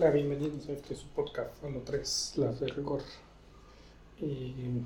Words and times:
Hola, 0.00 0.12
bienvenidos 0.12 0.66
a 0.66 0.72
este 0.72 0.94
su 0.94 1.06
podcast, 1.08 1.60
Solo 1.60 1.82
3, 1.84 2.32
las 2.36 2.58
de 2.58 2.68
rigor. 2.68 3.02
Y 4.18 4.80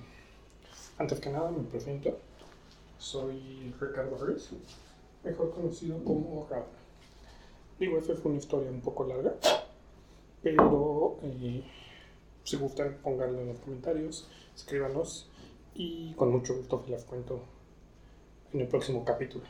antes 0.98 1.21
que 1.21 1.30
nada 1.30 1.53
me 1.53 1.62
presento, 1.62 2.19
soy 2.98 3.72
Ricardo 3.80 4.19
Ruiz, 4.19 4.50
mejor 5.22 5.53
conocido 5.53 6.03
como 6.03 6.49
Raúl. 6.50 6.64
Digo, 7.78 7.96
esta 7.96 8.17
fue 8.17 8.32
una 8.32 8.40
historia 8.40 8.69
un 8.69 8.81
poco 8.81 9.04
larga, 9.04 9.35
pero 10.42 11.19
eh, 11.22 11.62
si 12.42 12.56
gustan 12.56 12.99
pónganlo 13.01 13.40
en 13.40 13.51
los 13.51 13.60
comentarios, 13.60 14.28
escríbanos 14.56 15.31
y 15.76 16.12
con 16.15 16.33
mucho 16.33 16.56
gusto 16.56 16.83
se 16.84 16.91
las 16.91 17.05
cuento 17.05 17.38
en 18.52 18.62
el 18.62 18.66
próximo 18.66 19.05
capítulo. 19.05 19.45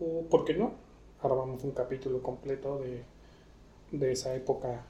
O, 0.00 0.22
¿por 0.30 0.46
qué 0.46 0.54
no? 0.54 0.88
grabamos 1.22 1.64
un 1.64 1.72
capítulo 1.72 2.22
completo 2.22 2.78
de, 2.78 3.04
de 3.90 4.12
esa 4.12 4.34
época 4.34 4.84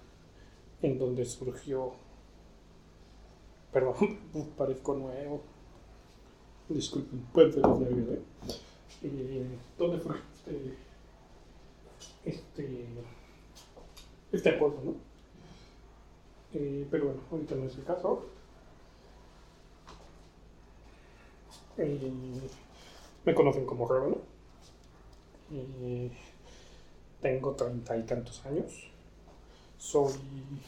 en 0.83 0.98
donde 0.98 1.25
surgió. 1.25 1.93
Perdón, 3.73 4.19
parezco 4.56 4.95
nuevo. 4.95 5.43
Disculpen, 6.69 7.20
puede 7.33 7.53
ser 7.53 7.62
los 7.62 7.80
nervios, 7.80 8.19
¿eh? 9.03 9.59
¿Dónde 9.79 9.98
fue 9.98 10.16
este. 10.16 10.75
Este. 12.25 12.87
Este 14.33 14.51
acuerdo, 14.51 14.83
no? 14.84 14.95
Eh, 16.53 16.87
pero 16.91 17.06
bueno, 17.06 17.20
ahorita 17.30 17.55
no 17.55 17.65
es 17.65 17.77
el 17.77 17.84
caso. 17.84 18.27
Eh, 21.78 22.12
me 23.25 23.34
conocen 23.34 23.65
como 23.65 23.89
Rebelo. 23.89 24.20
Eh, 25.53 26.11
tengo 27.22 27.55
treinta 27.55 27.97
y 27.97 28.03
tantos 28.03 28.44
años. 28.44 28.91
Soy, 29.79 30.12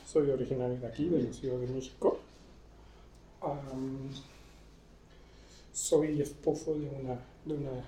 soy 0.06 0.30
originario 0.30 0.78
de 0.78 0.86
aquí, 0.86 1.08
de 1.08 1.22
la 1.22 1.32
Ciudad 1.32 1.58
de 1.58 1.66
México. 1.66 2.18
soy 5.72 6.22
esposo 6.22 6.74
de 6.74 6.88
una, 6.88 7.18
de 7.44 7.54
una 7.54 7.84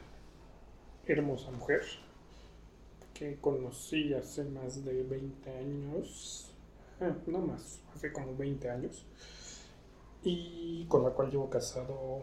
hermosa 1.06 1.50
mujer 1.52 1.82
que 3.14 3.36
conocí 3.40 4.12
hace 4.14 4.44
más 4.44 4.84
de 4.84 5.02
20 5.04 5.50
años, 5.50 6.50
ah, 7.00 7.14
no 7.26 7.38
más, 7.38 7.80
hace 7.94 8.12
como 8.12 8.36
20 8.36 8.68
años, 8.70 9.04
y 10.24 10.84
con 10.86 11.04
la 11.04 11.10
cual 11.10 11.30
llevo 11.30 11.48
casado 11.48 12.22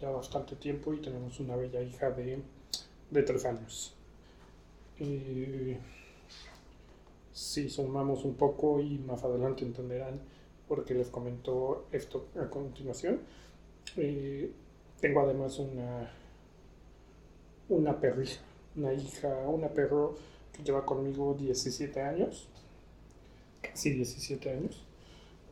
ya 0.00 0.10
bastante 0.10 0.56
tiempo 0.56 0.92
y 0.92 1.00
tenemos 1.00 1.40
una 1.40 1.56
bella 1.56 1.80
hija 1.80 2.10
de 2.10 2.42
de 3.10 3.22
tres 3.22 3.44
años. 3.44 3.94
Si 7.38 7.70
sumamos 7.70 8.24
un 8.24 8.34
poco 8.34 8.80
y 8.80 8.98
más 8.98 9.22
adelante 9.22 9.64
entenderán 9.64 10.20
porque 10.66 10.92
les 10.92 11.08
comento 11.08 11.86
esto 11.92 12.26
a 12.36 12.50
continuación. 12.50 13.20
Eh, 13.96 14.50
tengo 15.00 15.20
además 15.20 15.56
una, 15.60 16.10
una 17.68 18.00
perrija, 18.00 18.40
una 18.74 18.92
hija, 18.92 19.28
una 19.46 19.68
perro 19.68 20.16
que 20.52 20.64
lleva 20.64 20.84
conmigo 20.84 21.34
17 21.38 22.02
años, 22.02 22.48
casi 23.62 23.90
17 23.90 24.50
años, 24.50 24.84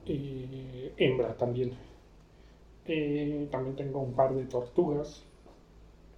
hembra 0.06 1.36
también. 1.36 1.72
Eh, 2.84 3.46
también 3.50 3.76
tengo 3.76 4.00
un 4.00 4.14
par 4.14 4.34
de 4.34 4.44
tortugas, 4.46 5.22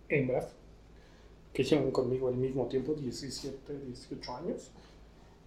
hembras, 0.08 0.48
que 1.52 1.62
llevan 1.62 1.90
conmigo 1.90 2.28
al 2.28 2.36
mismo 2.36 2.66
tiempo, 2.68 2.94
17, 2.94 3.78
18 3.80 4.36
años. 4.36 4.70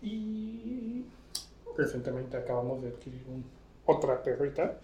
Y 0.02 1.06
recientemente 1.78 2.38
acabamos 2.38 2.82
de 2.82 2.90
adquirir 2.90 3.24
otra 3.86 4.22
perrita, 4.24 4.80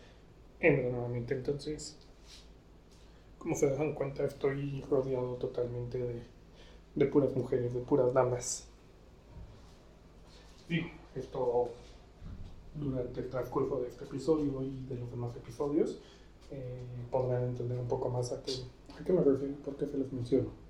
hembra 0.60 0.90
nuevamente. 0.90 1.34
Entonces, 1.34 1.98
como 3.38 3.56
se 3.56 3.70
dan 3.76 3.94
cuenta, 3.94 4.24
estoy 4.24 4.82
rodeado 4.90 5.36
totalmente 5.36 5.98
de, 5.98 6.22
de 6.96 7.06
puras 7.06 7.36
mujeres, 7.36 7.74
de 7.74 7.80
puras 7.82 8.14
damas. 8.14 8.68
Digo, 10.68 10.88
esto 11.16 11.70
durante 12.76 13.22
el 13.22 13.30
transcurso 13.30 13.80
de 13.82 13.88
este 13.88 14.04
episodio 14.04 14.62
y 14.62 14.86
de 14.88 14.96
los 14.96 15.10
demás 15.10 15.36
episodios 15.36 16.00
eh, 16.52 16.80
podrán 17.12 17.44
entender 17.44 17.78
un 17.80 17.88
poco 17.88 18.10
más 18.10 18.32
a 18.32 18.42
qué, 18.44 18.52
a 19.00 19.04
qué 19.04 19.14
me 19.14 19.22
refiero, 19.22 19.56
por 19.66 19.76
qué 19.76 19.86
se 19.86 19.98
les 19.98 20.12
menciono. 20.12 20.67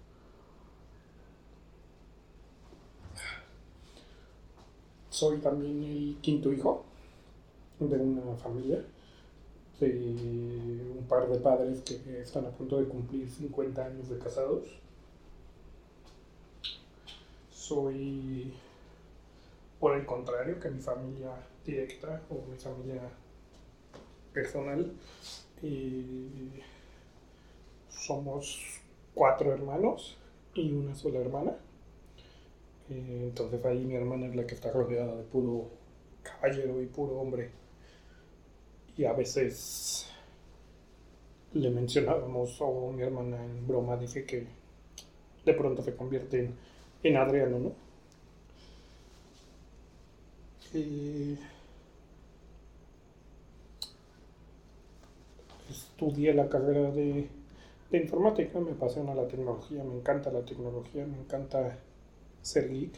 Soy 5.18 5.40
también 5.40 5.84
el 5.84 6.18
quinto 6.22 6.54
hijo 6.54 6.84
de 7.80 7.98
una 7.98 8.36
familia 8.36 8.86
de 9.80 9.90
un 9.90 11.06
par 11.10 11.28
de 11.28 11.40
padres 11.40 11.82
que 11.82 12.22
están 12.22 12.46
a 12.46 12.52
punto 12.52 12.78
de 12.78 12.88
cumplir 12.88 13.28
50 13.28 13.84
años 13.84 14.10
de 14.10 14.20
casados. 14.20 14.64
Soy, 17.50 18.54
por 19.80 19.98
el 19.98 20.06
contrario, 20.06 20.60
que 20.60 20.70
mi 20.70 20.82
familia 20.82 21.32
directa 21.66 22.22
o 22.30 22.36
mi 22.52 22.58
familia 22.58 23.02
personal, 24.34 24.94
somos 27.90 28.82
cuatro 29.16 29.52
hermanos 29.52 30.16
y 30.54 30.72
una 30.74 30.94
sola 30.94 31.20
hermana. 31.20 31.58
Eh, 32.90 33.24
entonces 33.24 33.64
ahí 33.66 33.86
mi 33.86 33.96
hermana 33.96 34.28
es 34.28 34.36
la 34.36 34.46
que 34.48 34.56
está 34.56 34.72
rodeada 34.72 35.16
de 35.16 35.24
puro 35.24 35.70
caballero 36.24 36.82
y 36.82 36.88
puro 36.88 37.20
hombre. 37.20 37.52
Y 38.98 39.06
a 39.06 39.14
veces 39.14 40.08
le 41.54 41.70
mencionábamos, 41.70 42.58
o 42.62 42.92
mi 42.92 43.04
hermana 43.04 43.44
en 43.44 43.68
broma 43.68 43.98
dice 43.98 44.26
que 44.26 44.48
de 45.46 45.54
pronto 45.54 45.82
se 45.84 45.96
convierte 45.96 46.40
en, 46.46 46.56
en 47.04 47.18
Adriano, 47.18 47.60
¿no? 47.60 47.72
estudié 55.70 56.34
la 56.34 56.50
carrera 56.50 56.92
de, 56.92 57.28
de 57.92 57.98
informática, 57.98 58.60
me 58.60 58.72
apasiona 58.72 59.16
la 59.16 59.28
tecnología, 59.28 59.84
me 59.84 59.96
encanta 59.96 60.32
la 60.32 60.42
tecnología, 60.46 61.06
me 61.06 61.18
encanta 61.18 61.78
ser 62.48 62.70
geek. 62.70 62.94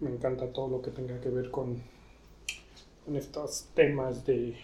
Me 0.00 0.10
encanta 0.10 0.52
todo 0.52 0.68
lo 0.68 0.82
que 0.82 0.90
tenga 0.90 1.20
que 1.20 1.28
ver 1.28 1.50
con, 1.50 1.82
con 3.04 3.16
estos 3.16 3.68
temas 3.74 4.24
de, 4.24 4.56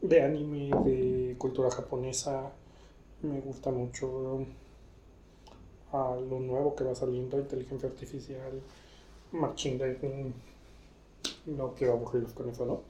de 0.00 0.22
anime, 0.22 0.70
de 0.84 1.36
cultura 1.38 1.70
japonesa. 1.70 2.50
Me 3.22 3.40
gusta 3.40 3.70
mucho 3.70 4.46
a 5.92 6.16
lo 6.16 6.40
nuevo 6.40 6.74
que 6.74 6.84
va 6.84 6.94
saliendo, 6.94 7.38
inteligencia 7.38 7.88
artificial, 7.88 8.62
machine 9.32 9.76
learning. 9.76 10.34
No 11.46 11.74
quiero 11.74 11.94
aburrirlos 11.94 12.32
con 12.32 12.48
eso, 12.48 12.64
¿no? 12.64 12.80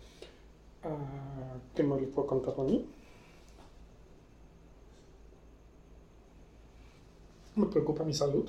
Ah, 0.85 1.57
¿Qué 1.75 1.83
más 1.83 2.01
les 2.01 2.11
puedo 2.11 2.29
contar 2.29 2.55
a 2.57 2.63
mí? 2.63 2.87
Me 7.57 7.67
preocupa 7.67 8.05
mi 8.05 8.15
salud 8.15 8.49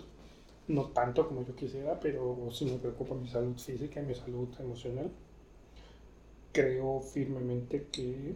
no 0.71 0.85
tanto 0.89 1.27
como 1.27 1.43
yo 1.45 1.55
quisiera, 1.55 1.99
pero 1.99 2.49
sí 2.51 2.65
me 2.65 2.77
preocupa 2.77 3.15
mi 3.15 3.27
salud 3.27 3.57
física 3.57 4.01
y 4.01 4.05
mi 4.05 4.15
salud 4.15 4.47
emocional. 4.59 5.11
Creo 6.51 7.01
firmemente 7.01 7.87
que 7.91 8.35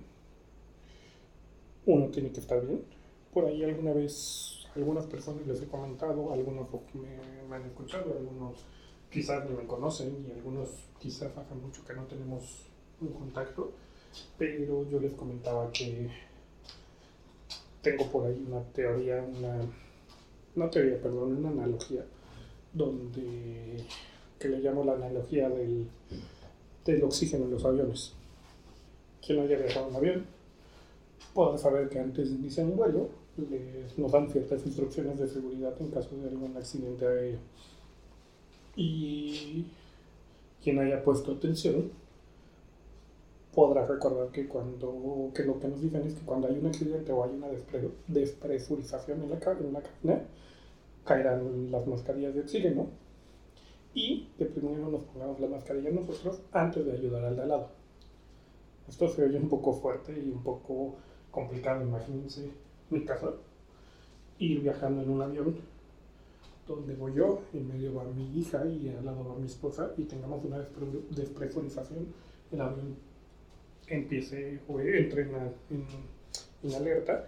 uno 1.86 2.08
tiene 2.08 2.32
que 2.32 2.40
estar 2.40 2.66
bien. 2.66 2.84
Por 3.34 3.46
ahí 3.46 3.64
alguna 3.64 3.94
vez, 3.94 4.66
algunas 4.76 5.06
personas 5.06 5.46
les 5.48 5.62
he 5.62 5.68
comentado, 5.68 6.32
algunos 6.32 6.68
me, 6.94 7.56
han 7.56 7.66
escuchado, 7.66 8.14
algunos 8.18 8.66
quizás 9.10 9.50
ni 9.50 9.56
me 9.56 9.66
conocen 9.66 10.26
y 10.28 10.32
algunos 10.32 10.70
quizás 11.00 11.38
hace 11.38 11.56
mucho 11.56 11.86
que 11.86 11.94
no 11.94 12.04
tenemos 12.04 12.68
un 13.02 13.10
contacto, 13.10 13.72
pero 14.38 14.90
yo 14.90 15.00
les 15.00 15.14
comentaba 15.14 15.72
que 15.72 16.10
tengo 17.82 18.10
por 18.12 18.26
ahí 18.26 18.44
una 18.48 18.64
teoría, 18.72 19.22
una, 19.22 19.60
no 20.56 20.70
teoría, 20.70 21.02
perdón, 21.02 21.38
una 21.38 21.50
analogía 21.50 22.06
donde 22.76 23.84
que 24.38 24.50
le 24.50 24.60
llamo 24.60 24.84
la 24.84 24.94
analogía 24.94 25.50
del, 25.50 25.88
del 26.86 27.04
oxígeno 27.04 27.46
en 27.46 27.52
los 27.52 27.66
aviones. 27.66 28.14
Quien 29.26 29.40
haya 29.40 29.58
viajado 29.58 29.90
en 29.90 29.96
avión 29.96 30.26
podrá 31.34 31.58
saber 31.58 31.90
que 31.90 32.00
antes 32.00 32.30
de 32.30 32.36
iniciar 32.36 32.66
un 32.68 32.78
vuelo 32.78 33.10
les, 33.38 33.98
nos 33.98 34.12
dan 34.12 34.30
ciertas 34.30 34.66
instrucciones 34.66 35.20
de 35.20 35.28
seguridad 35.28 35.74
en 35.80 35.90
caso 35.90 36.16
de 36.16 36.30
algún 36.30 36.56
accidente 36.56 37.06
aéreo. 37.06 37.40
Y 38.76 39.66
quien 40.64 40.80
haya 40.80 41.04
puesto 41.04 41.34
atención 41.34 41.92
podrá 43.54 43.86
recordar 43.86 44.30
que 44.32 44.48
cuando 44.48 45.32
que 45.34 45.44
lo 45.44 45.60
que 45.60 45.70
nos 45.70 45.82
dicen 45.82 46.06
es 46.06 46.14
que 46.14 46.26
cuando 46.26 46.48
hay 46.48 46.58
un 46.58 46.66
accidente 46.66 47.12
o 47.14 47.24
hay 47.24 47.32
una 47.32 47.48
despresurización 48.08 49.24
en 49.24 49.30
la, 49.30 49.36
en 49.36 49.74
la 49.74 49.82
cabina, 49.82 50.22
caerán 51.06 51.72
las 51.72 51.88
mascarillas 51.88 52.34
de 52.34 52.42
oxígeno 52.42 52.88
y 53.94 54.28
que 54.38 54.46
primero 54.46 54.90
nos 54.90 55.04
pongamos 55.04 55.40
la 55.40 55.48
mascarilla 55.48 55.90
nosotros 55.92 56.42
antes 56.52 56.86
de 56.86 56.92
ayudar 56.92 57.24
al 57.24 57.36
de 57.36 57.42
al 57.44 57.50
lado. 57.50 57.70
Esto 58.90 59.08
se 59.08 59.24
oye 59.24 59.38
un 59.38 59.50
poco 59.50 59.74
fuerte 59.74 60.12
y 60.12 60.30
un 60.30 60.44
poco 60.44 60.96
complicado, 61.32 61.82
imagínense 61.82 62.52
mi 62.90 63.04
caso, 63.04 63.38
ir 64.38 64.62
viajando 64.62 65.02
en 65.02 65.10
un 65.10 65.22
avión 65.22 65.56
donde 66.68 66.96
voy 66.96 67.14
yo, 67.14 67.42
en 67.54 67.68
medio 67.68 67.94
va 67.94 68.04
mi 68.06 68.38
hija 68.38 68.66
y 68.66 68.90
al 68.90 69.06
lado 69.06 69.24
va 69.30 69.36
mi 69.36 69.46
esposa 69.46 69.92
y 69.98 70.04
tengamos 70.04 70.44
una 70.44 70.58
despresurización, 71.12 72.08
el 72.52 72.62
avión 72.62 72.96
empiece 73.88 74.60
o 74.68 74.80
entre 74.80 75.24
en, 75.24 75.86
en, 76.64 76.76
alerta 76.76 77.28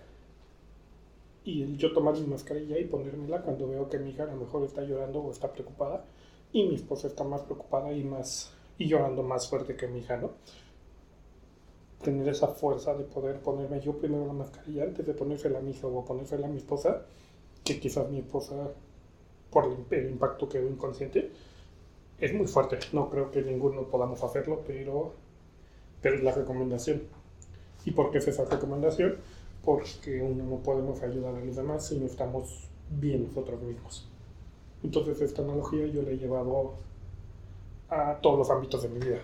y 1.48 1.78
yo 1.78 1.94
tomar 1.94 2.14
mi 2.14 2.28
mascarilla 2.28 2.78
y 2.78 2.84
ponérmela 2.84 3.42
cuando 3.42 3.70
veo 3.70 3.88
que 3.88 3.98
mi 4.00 4.10
hija 4.10 4.24
a 4.24 4.26
lo 4.26 4.36
mejor 4.36 4.66
está 4.66 4.82
llorando 4.84 5.22
o 5.22 5.32
está 5.32 5.54
preocupada 5.54 6.04
y 6.52 6.68
mi 6.68 6.76
esposa 6.76 7.08
está 7.08 7.24
más 7.24 7.42
preocupada 7.44 7.94
y 7.94 8.04
más 8.04 8.52
y 8.78 8.86
llorando 8.90 9.24
más 9.24 9.48
fuerte 9.50 9.78
que 9.78 9.88
mi 9.88 10.00
hija, 10.00 10.18
¿no? 10.18 10.32
Tener 12.04 12.28
esa 12.28 12.50
fuerza 12.50 12.94
de 12.96 13.06
poder 13.06 13.40
ponerme 13.40 13.80
yo 13.80 13.98
primero 13.98 14.28
la 14.28 14.34
mascarilla 14.34 14.84
antes 14.84 15.06
de 15.06 15.14
ponérsela 15.14 15.60
a 15.60 15.62
mi 15.62 15.72
hija 15.72 15.88
o 15.88 16.04
ponérsela 16.04 16.48
a 16.48 16.50
mi 16.50 16.58
esposa, 16.58 17.06
que 17.64 17.80
quizás 17.80 18.10
mi 18.10 18.20
esposa 18.20 18.70
por 19.50 19.74
el, 19.90 20.10
impacto 20.10 20.50
quedó 20.50 20.68
inconsciente, 20.68 21.32
es 22.20 22.34
muy 22.34 22.48
fuerte. 22.48 22.78
No 22.92 23.10
creo 23.10 23.32
que 23.32 23.42
ninguno 23.42 23.84
podamos 23.84 24.22
hacerlo, 24.22 24.64
pero, 24.68 25.14
pero 26.02 26.18
es 26.18 26.24
la 26.24 26.34
recomendación. 26.34 27.04
¿Y 27.86 27.92
por 27.92 28.12
qué 28.12 28.18
es 28.18 28.28
esa 28.28 28.44
recomendación? 28.44 29.16
Porque 29.68 30.22
uno 30.22 30.46
no 30.46 30.64
podemos 30.64 31.02
ayudar 31.02 31.36
a 31.36 31.44
los 31.44 31.58
demás 31.58 31.86
si 31.86 32.00
no 32.00 32.06
estamos 32.06 32.70
bien 32.90 33.28
nosotros 33.28 33.62
mismos. 33.62 34.08
Entonces 34.82 35.20
esta 35.20 35.42
analogía 35.42 35.86
yo 35.88 36.04
la 36.04 36.12
he 36.12 36.18
llevado 36.18 36.76
a 37.90 38.18
todos 38.22 38.38
los 38.40 38.50
ámbitos 38.50 38.84
de 38.84 38.88
mi 38.88 39.00
vida. 39.00 39.20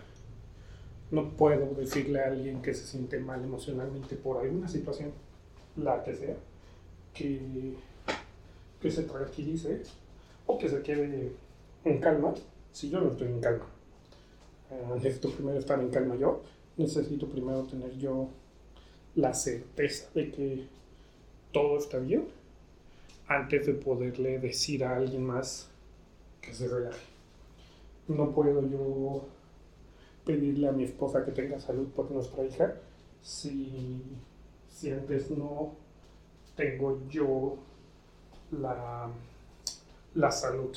No 1.12 1.30
puedo 1.30 1.74
decirle 1.76 2.20
a 2.20 2.26
alguien 2.28 2.62
que 2.62 2.74
se 2.74 2.86
siente 2.86 3.20
mal 3.20 3.42
emocionalmente 3.42 4.18
por 4.18 4.42
alguna 4.44 4.68
situación, 4.68 5.14
la 5.78 6.04
que 6.04 6.14
sea, 6.14 6.36
que, 7.14 7.78
que 8.82 8.92
se 8.92 9.04
tranquilice 9.04 9.84
o 10.46 10.58
que 10.58 10.68
se 10.68 10.82
quede 10.82 11.32
en 11.86 12.02
calma 12.02 12.34
si 12.74 12.90
yo 12.90 13.00
no 13.00 13.12
estoy 13.12 13.30
en 13.30 13.40
calma. 13.40 13.68
Eh, 14.72 14.88
necesito 14.96 15.30
primero 15.30 15.58
estar 15.58 15.80
en 15.80 15.88
calma 15.88 16.18
yo, 16.18 16.42
necesito 16.76 17.30
primero 17.30 17.64
tener 17.64 17.98
yo 17.98 18.28
la 19.16 19.34
certeza 19.34 20.10
de 20.14 20.32
que 20.32 20.68
todo 21.52 21.78
está 21.78 22.00
bien 22.00 22.28
antes 23.28 23.66
de 23.66 23.74
poderle 23.74 24.40
decir 24.40 24.84
a 24.84 24.96
alguien 24.96 25.24
más 25.24 25.70
que 26.42 26.54
se 26.54 26.68
relaje. 26.68 27.06
No 28.08 28.32
puedo 28.32 28.68
yo 28.70 29.26
pedirle 30.26 30.68
a 30.68 30.72
mi 30.72 30.84
esposa 30.84 31.26
que 31.26 31.32
tenga 31.32 31.60
salud 31.60 31.88
por 31.90 32.12
nuestra 32.12 32.44
hija 32.44 32.76
si, 33.22 34.02
si 34.70 34.92
antes 34.92 35.30
no 35.32 35.76
tengo 36.56 37.02
yo 37.10 37.58
la 38.52 39.10
la 40.16 40.32
salud. 40.32 40.76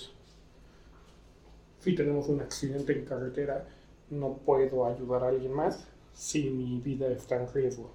Si 1.81 1.95
tenemos 1.95 2.29
un 2.29 2.41
accidente 2.41 2.93
en 2.93 3.05
carretera, 3.05 3.67
no 4.11 4.39
puedo 4.39 4.87
ayudar 4.87 5.25
a 5.25 5.29
alguien 5.29 5.53
más 5.53 5.87
si 6.13 6.51
mi 6.51 6.81
vida 6.81 7.09
está 7.09 7.37
en 7.37 7.53
riesgo. 7.53 7.91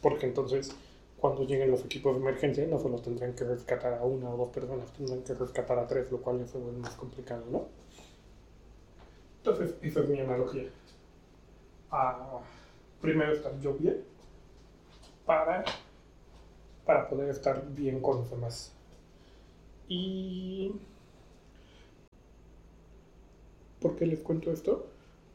Porque 0.00 0.26
entonces, 0.26 0.74
cuando 1.18 1.44
lleguen 1.44 1.70
los 1.70 1.84
equipos 1.84 2.14
de 2.14 2.20
emergencia, 2.20 2.66
no 2.66 2.78
solo 2.78 2.98
tendrán 2.98 3.34
que 3.34 3.44
rescatar 3.44 3.94
a 3.94 4.04
una 4.04 4.30
o 4.30 4.36
dos 4.36 4.50
personas, 4.50 4.92
tendrán 4.92 5.22
que 5.22 5.34
rescatar 5.34 5.78
a 5.78 5.86
tres, 5.86 6.10
lo 6.10 6.18
cual 6.20 6.40
es 6.40 6.54
más 6.54 6.94
complicado, 6.94 7.44
¿no? 7.50 7.66
Entonces, 9.38 9.74
esa 9.82 10.00
es 10.00 10.08
mi 10.08 10.20
analogía. 10.20 10.68
Ah, 11.90 12.40
primero 13.00 13.32
estar 13.32 13.58
yo 13.60 13.74
bien 13.74 14.02
para, 15.26 15.64
para 16.86 17.08
poder 17.08 17.28
estar 17.30 17.64
bien 17.74 18.00
con 18.00 18.18
los 18.18 18.30
demás. 18.30 18.72
Y... 19.88 20.72
¿Por 23.80 23.96
qué 23.96 24.06
les 24.06 24.20
cuento 24.20 24.52
esto? 24.52 24.86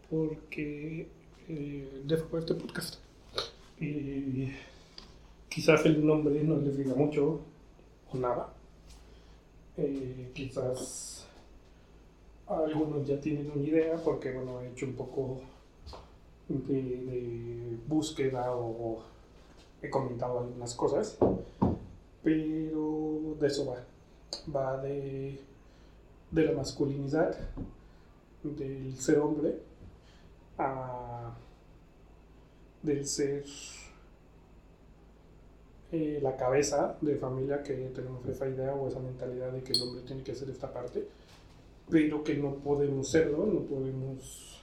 Porque 0.10 1.10
eh, 1.50 2.02
después 2.06 2.46
de 2.46 2.54
este 2.54 2.66
podcast, 2.66 2.96
eh, 3.80 4.56
quizás 5.50 5.86
el 5.86 6.06
nombre 6.06 6.44
no 6.44 6.58
les 6.58 6.78
diga 6.78 6.96
mucho 6.96 7.42
o 8.12 8.18
nada. 8.18 8.54
Eh, 9.78 10.32
quizás 10.34 11.28
algunos 12.48 13.08
ya 13.08 13.20
tienen 13.20 13.52
una 13.52 13.64
idea 13.64 13.98
porque 13.98 14.32
bueno, 14.34 14.62
he 14.62 14.70
hecho 14.70 14.86
un 14.86 14.94
poco 14.94 15.42
de, 16.48 16.82
de 16.82 17.78
búsqueda 17.88 18.56
o 18.56 19.04
he 19.82 19.90
comentado 19.90 20.40
algunas 20.40 20.74
cosas, 20.74 21.18
pero 22.24 23.36
de 23.40 23.48
eso 23.48 23.66
va 23.68 23.78
va 24.54 24.78
de, 24.78 25.40
de 26.32 26.44
la 26.44 26.52
masculinidad, 26.54 27.38
del 28.44 28.96
ser 28.98 29.20
hombre, 29.20 29.60
a, 30.58 31.07
del 32.84 33.06
ser 33.06 33.44
eh, 35.92 36.20
la 36.22 36.36
cabeza 36.36 36.98
de 37.00 37.16
familia 37.16 37.64
que 37.64 37.74
tenemos 37.74 38.26
esa 38.28 38.48
idea 38.48 38.74
o 38.74 38.88
esa 38.90 39.00
mentalidad 39.00 39.52
de 39.52 39.64
que 39.64 39.72
el 39.72 39.82
hombre 39.82 40.02
tiene 40.02 40.22
que 40.22 40.34
hacer 40.34 40.50
esta 40.50 40.72
parte, 40.74 41.08
pero 41.90 42.24
que 42.24 42.36
no 42.36 42.56
podemos 42.56 43.10
serlo, 43.10 43.46
no 43.46 43.62
podemos 43.62 44.62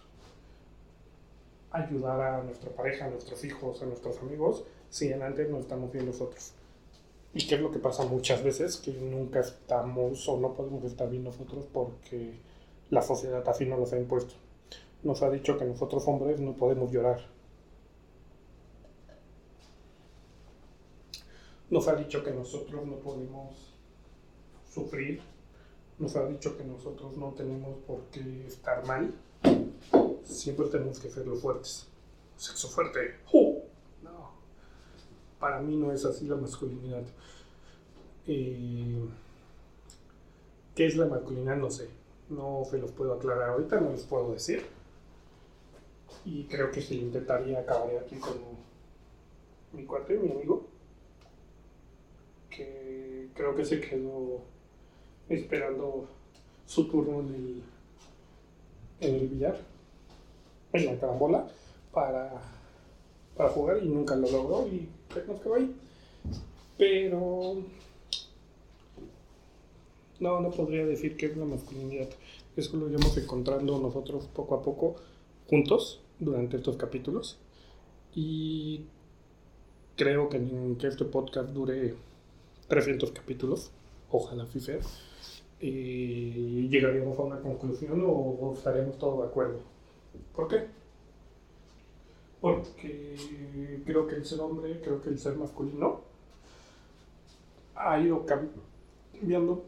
ayudar 1.70 2.20
a 2.20 2.42
nuestra 2.42 2.70
pareja, 2.70 3.06
a 3.06 3.10
nuestros 3.10 3.42
hijos, 3.44 3.82
a 3.82 3.86
nuestros 3.86 4.18
amigos, 4.18 4.64
si 4.90 5.08
en 5.08 5.22
antes 5.22 5.48
no 5.48 5.58
estamos 5.58 5.90
bien 5.92 6.06
nosotros. 6.06 6.52
Y 7.32 7.46
qué 7.48 7.56
es 7.56 7.60
lo 7.60 7.72
que 7.72 7.80
pasa 7.80 8.04
muchas 8.04 8.44
veces, 8.44 8.76
que 8.76 8.92
nunca 8.92 9.40
estamos 9.40 10.28
o 10.28 10.38
no 10.38 10.54
podemos 10.54 10.84
estar 10.84 11.10
bien 11.10 11.24
nosotros 11.24 11.66
porque 11.72 12.34
la 12.90 13.02
sociedad 13.02 13.42
así 13.48 13.66
nos 13.66 13.78
lo 13.90 13.96
ha 13.96 14.00
impuesto. 14.00 14.34
Nos 15.02 15.22
ha 15.22 15.30
dicho 15.30 15.58
que 15.58 15.64
nosotros 15.64 16.06
hombres 16.06 16.38
no 16.38 16.52
podemos 16.52 16.92
llorar. 16.92 17.33
Nos 21.74 21.88
ha 21.88 21.96
dicho 21.96 22.22
que 22.22 22.30
nosotros 22.30 22.86
no 22.86 23.00
podemos 23.00 23.74
sufrir. 24.72 25.20
Nos 25.98 26.14
ha 26.14 26.24
dicho 26.24 26.56
que 26.56 26.62
nosotros 26.62 27.16
no 27.16 27.32
tenemos 27.32 27.78
por 27.84 28.02
qué 28.12 28.46
estar 28.46 28.86
mal. 28.86 29.12
Siempre 30.22 30.66
tenemos 30.66 31.00
que 31.00 31.10
ser 31.10 31.26
los 31.26 31.40
fuertes. 31.40 31.88
Sexo 32.36 32.68
fuerte. 32.68 33.16
No. 34.04 34.30
Para 35.40 35.60
mí 35.62 35.74
no 35.74 35.90
es 35.90 36.04
así 36.04 36.28
la 36.28 36.36
masculinidad. 36.36 37.02
Eh, 38.28 39.08
¿Qué 40.76 40.86
es 40.86 40.94
la 40.96 41.06
masculinidad? 41.06 41.56
No 41.56 41.72
sé. 41.72 41.88
No 42.28 42.62
se 42.70 42.78
los 42.78 42.92
puedo 42.92 43.14
aclarar 43.14 43.50
ahorita, 43.50 43.80
no 43.80 43.90
les 43.90 44.04
puedo 44.04 44.32
decir. 44.32 44.64
Y 46.24 46.44
creo 46.44 46.70
que 46.70 46.80
si 46.80 46.98
lo 46.98 47.06
intentaría 47.06 47.58
acabaría 47.58 47.98
aquí 47.98 48.14
con 48.14 48.34
mi 49.72 49.84
cuate, 49.84 50.16
mi 50.16 50.30
amigo, 50.30 50.68
que 52.54 53.28
creo 53.34 53.54
que 53.54 53.64
se 53.64 53.80
quedó 53.80 54.42
esperando 55.28 56.06
su 56.66 56.88
turno 56.88 57.20
en 57.20 57.34
el, 57.34 57.62
en 59.00 59.14
el 59.16 59.28
billar, 59.28 59.58
en 60.72 60.86
la 60.86 60.98
carambola, 60.98 61.48
para, 61.92 62.32
para 63.36 63.50
jugar 63.50 63.78
y 63.82 63.88
nunca 63.88 64.16
lo 64.16 64.30
logró 64.30 64.66
y 64.68 64.88
nos 65.26 65.40
quedó 65.40 65.54
ahí. 65.54 65.74
Pero 66.76 67.56
no, 70.20 70.40
no 70.40 70.50
podría 70.50 70.84
decir 70.86 71.16
que 71.16 71.26
es 71.26 71.36
la 71.36 71.44
masculinidad. 71.44 72.08
Eso 72.56 72.76
lo 72.76 72.88
iremos 72.88 73.16
encontrando 73.16 73.78
nosotros 73.78 74.28
poco 74.32 74.54
a 74.54 74.62
poco 74.62 74.96
juntos 75.48 76.00
durante 76.18 76.56
estos 76.56 76.76
capítulos. 76.76 77.38
Y 78.14 78.86
creo 79.96 80.28
que, 80.28 80.40
que 80.78 80.86
este 80.86 81.04
podcast 81.04 81.50
dure 81.50 81.94
300 82.68 83.12
capítulos. 83.12 83.70
Ojalá 84.10 84.44
así 84.44 84.60
sea. 84.60 84.78
Y 85.60 86.68
llegaríamos 86.68 87.18
a 87.18 87.22
una 87.22 87.40
conclusión 87.40 88.02
o 88.06 88.52
estaríamos 88.54 88.98
todos 88.98 89.20
de 89.20 89.26
acuerdo. 89.26 89.60
¿Por 90.34 90.48
qué? 90.48 90.66
Porque 92.40 93.82
creo 93.86 94.06
que 94.06 94.16
el 94.16 94.24
ser 94.24 94.40
hombre, 94.40 94.80
creo 94.82 95.00
que 95.00 95.08
el 95.08 95.18
ser 95.18 95.36
masculino 95.36 96.02
ha 97.74 97.98
ido 97.98 98.24
cambiando 98.26 99.64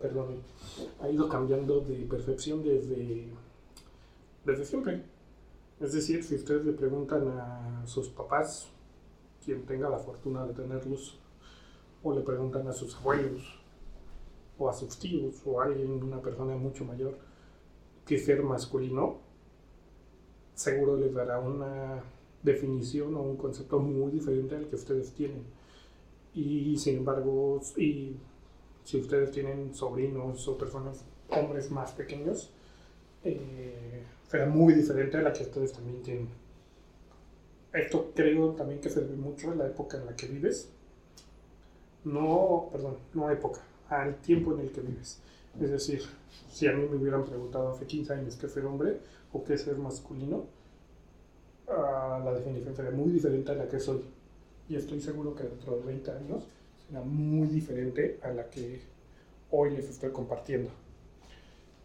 perdón, 0.00 0.42
ha 1.00 1.10
ido 1.10 1.28
cambiando 1.28 1.80
de 1.80 2.06
percepción 2.06 2.64
desde, 2.64 3.28
desde 4.44 4.64
siempre. 4.64 5.02
Es 5.78 5.92
decir, 5.92 6.24
si 6.24 6.36
ustedes 6.36 6.64
le 6.64 6.72
preguntan 6.72 7.28
a 7.28 7.82
sus 7.86 8.08
papás, 8.08 8.68
quien 9.44 9.64
tenga 9.66 9.88
la 9.90 9.98
fortuna 9.98 10.46
de 10.46 10.54
tenerlos, 10.54 11.19
o 12.02 12.14
le 12.14 12.22
preguntan 12.22 12.66
a 12.68 12.72
sus 12.72 12.96
abuelos, 12.96 13.60
o 14.58 14.68
a 14.68 14.72
sus 14.72 14.98
tíos 14.98 15.42
o 15.46 15.60
a 15.60 15.64
alguien, 15.64 16.02
una 16.02 16.20
persona 16.20 16.54
mucho 16.56 16.84
mayor, 16.84 17.18
que 18.06 18.18
ser 18.18 18.42
masculino, 18.42 19.18
seguro 20.54 20.96
les 20.96 21.14
dará 21.14 21.38
una 21.38 22.02
definición 22.42 23.14
o 23.14 23.22
un 23.22 23.36
concepto 23.36 23.78
muy 23.78 24.12
diferente 24.12 24.56
al 24.56 24.68
que 24.68 24.76
ustedes 24.76 25.12
tienen. 25.12 25.44
Y 26.34 26.76
sin 26.76 26.98
embargo, 26.98 27.60
y 27.76 28.16
si 28.84 28.98
ustedes 28.98 29.30
tienen 29.30 29.74
sobrinos 29.74 30.46
o 30.46 30.56
personas, 30.58 31.04
hombres 31.30 31.70
más 31.70 31.92
pequeños, 31.92 32.50
eh, 33.24 34.02
será 34.28 34.46
muy 34.46 34.74
diferente 34.74 35.16
a 35.16 35.22
la 35.22 35.32
que 35.32 35.42
ustedes 35.42 35.72
también 35.72 36.02
tienen. 36.02 36.28
Esto 37.72 38.10
creo 38.14 38.50
también 38.50 38.80
que 38.80 38.90
se 38.90 39.00
mucho 39.00 39.50
a 39.50 39.54
la 39.54 39.66
época 39.66 39.96
en 39.98 40.06
la 40.06 40.16
que 40.16 40.26
vives. 40.26 40.70
No, 42.04 42.68
perdón, 42.72 42.96
no 43.14 43.30
época, 43.30 43.60
al 43.88 44.16
tiempo 44.16 44.52
en 44.54 44.60
el 44.60 44.70
que 44.70 44.80
vives. 44.80 45.20
Es 45.60 45.70
decir, 45.70 46.02
si 46.50 46.66
a 46.66 46.72
mí 46.72 46.86
me 46.88 46.96
hubieran 46.96 47.24
preguntado 47.24 47.70
hace 47.70 47.86
15 47.86 48.12
años 48.12 48.36
qué 48.36 48.48
ser 48.48 48.64
hombre 48.64 48.98
o 49.32 49.44
qué 49.44 49.58
ser 49.58 49.76
masculino, 49.76 50.46
uh, 51.66 52.24
la 52.24 52.32
definición 52.32 52.74
sería 52.74 52.92
muy 52.92 53.10
diferente 53.10 53.52
a 53.52 53.54
la 53.54 53.68
que 53.68 53.80
soy. 53.80 54.02
Y 54.68 54.76
estoy 54.76 55.00
seguro 55.00 55.34
que 55.34 55.44
dentro 55.44 55.76
de 55.76 55.86
20 55.86 56.10
años 56.12 56.44
será 56.86 57.02
muy 57.02 57.48
diferente 57.48 58.18
a 58.22 58.30
la 58.30 58.48
que 58.48 58.80
hoy 59.50 59.70
les 59.70 59.88
estoy 59.88 60.10
compartiendo. 60.10 60.70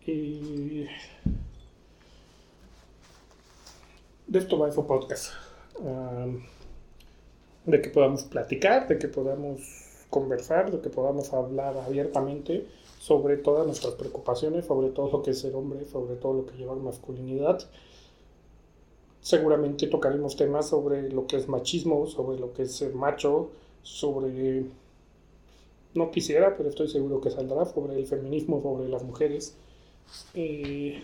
Y 0.05 0.86
de 4.27 4.39
esto 4.39 4.57
va 4.57 4.69
podcast. 4.69 5.34
Um, 5.79 6.43
de 7.65 7.81
que 7.81 7.89
podamos 7.89 8.24
platicar, 8.24 8.88
de 8.88 9.00
que 9.00 9.07
podamos 9.07 9.85
conversar, 10.15 10.72
de 10.72 10.79
que 10.79 10.89
podamos 10.89 11.34
hablar 11.34 11.77
abiertamente 11.77 12.65
sobre 13.00 13.36
todas 13.36 13.67
nuestras 13.67 13.95
preocupaciones, 13.95 14.65
sobre 14.65 14.89
todo 14.91 15.12
lo 15.12 15.22
que 15.22 15.31
es 15.31 15.39
ser 15.39 15.53
hombre, 15.55 15.84
sobre 15.84 16.15
todo 16.15 16.34
lo 16.34 16.45
que 16.45 16.55
lleva 16.55 16.74
masculinidad. 16.75 17.60
Seguramente 19.19 19.88
tocaremos 19.88 20.38
temas 20.38 20.69
sobre 20.69 21.10
lo 21.10 21.27
que 21.27 21.36
es 21.36 21.50
machismo, 21.50 22.07
sobre 22.07 22.39
lo 22.39 22.53
que 22.53 22.63
es 22.63 22.72
ser 22.74 22.95
macho, 22.95 23.50
sobre... 23.84 24.63
No 25.93 26.12
quisiera, 26.12 26.55
pero 26.55 26.69
estoy 26.69 26.88
seguro 26.88 27.19
que 27.19 27.29
saldrá 27.29 27.65
sobre 27.65 28.00
el 28.00 28.05
feminismo, 28.05 28.62
sobre 28.62 28.88
las 28.88 29.03
mujeres. 29.03 29.53
Eh, 30.34 31.03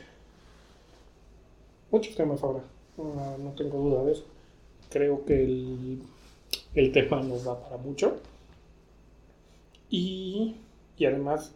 muchos 1.91 2.15
temas 2.15 2.41
ahora, 2.43 2.63
no, 2.97 3.37
no 3.37 3.51
tengo 3.51 3.77
duda 3.77 4.05
de 4.05 4.13
eso. 4.13 4.23
Creo 4.89 5.25
que 5.25 5.43
el, 5.43 6.01
el 6.75 6.91
tema 6.93 7.21
nos 7.21 7.43
da 7.43 7.59
para 7.61 7.75
mucho. 7.77 8.13
Y, 9.91 10.55
y 10.97 11.05
además 11.05 11.53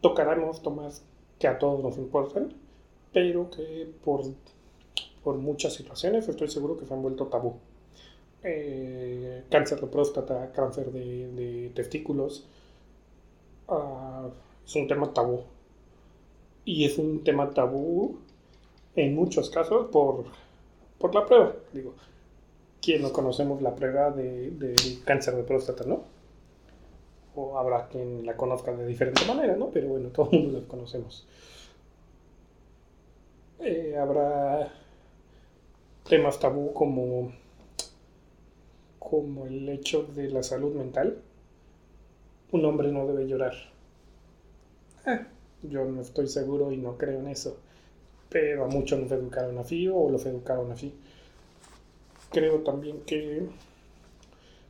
tocaremos 0.00 0.62
temas 0.62 1.04
que 1.38 1.46
a 1.46 1.58
todos 1.58 1.82
nos 1.82 1.96
importan, 1.96 2.52
pero 3.12 3.48
que 3.50 3.88
por, 4.04 4.22
por 5.22 5.36
muchas 5.36 5.72
situaciones 5.74 6.28
estoy 6.28 6.48
seguro 6.48 6.76
que 6.76 6.84
se 6.84 6.92
han 6.92 7.00
vuelto 7.00 7.28
tabú. 7.28 7.54
Eh, 8.42 9.44
cáncer 9.50 9.80
de 9.80 9.86
próstata, 9.86 10.50
cáncer 10.52 10.92
de, 10.92 11.70
testículos, 11.74 12.44
uh, 13.68 14.28
es 14.66 14.76
un 14.76 14.88
tema 14.88 15.12
tabú. 15.14 15.42
Y 16.64 16.84
es 16.84 16.98
un 16.98 17.24
tema 17.24 17.50
tabú 17.50 18.18
en 18.96 19.14
muchos 19.14 19.48
casos 19.48 19.86
por, 19.90 20.24
por 20.98 21.14
la 21.14 21.24
prueba. 21.24 21.54
Digo, 21.72 21.94
¿quién 22.82 23.02
no 23.02 23.12
conocemos 23.12 23.62
la 23.62 23.74
prueba 23.74 24.10
de, 24.10 24.50
de 24.50 24.74
cáncer 25.04 25.36
de 25.36 25.44
próstata, 25.44 25.84
no? 25.84 26.17
Habrá 27.56 27.88
quien 27.88 28.26
la 28.26 28.36
conozca 28.36 28.72
de 28.72 28.86
diferente 28.86 29.24
manera, 29.26 29.56
¿no? 29.56 29.70
Pero 29.70 29.88
bueno, 29.88 30.08
todo 30.08 30.30
el 30.32 30.40
mundo 30.40 30.60
la 30.60 30.68
conocemos. 30.68 31.26
Eh, 33.60 33.96
habrá 33.98 34.72
temas 36.08 36.38
tabú 36.38 36.72
como, 36.72 37.32
como 38.98 39.46
el 39.46 39.68
hecho 39.68 40.04
de 40.04 40.30
la 40.30 40.42
salud 40.42 40.74
mental. 40.74 41.18
Un 42.50 42.64
hombre 42.64 42.90
no 42.90 43.06
debe 43.06 43.26
llorar. 43.26 43.54
Eh, 45.06 45.24
yo 45.62 45.84
no 45.84 46.00
estoy 46.00 46.28
seguro 46.28 46.72
y 46.72 46.76
no 46.76 46.96
creo 46.96 47.20
en 47.20 47.28
eso. 47.28 47.58
Pero 48.30 48.64
a 48.64 48.68
muchos 48.68 48.98
nos 49.00 49.10
educaron 49.10 49.58
así 49.58 49.88
o 49.88 50.08
los 50.08 50.24
educaron 50.26 50.70
así. 50.70 50.94
Creo 52.30 52.60
también 52.60 53.00
que 53.02 53.46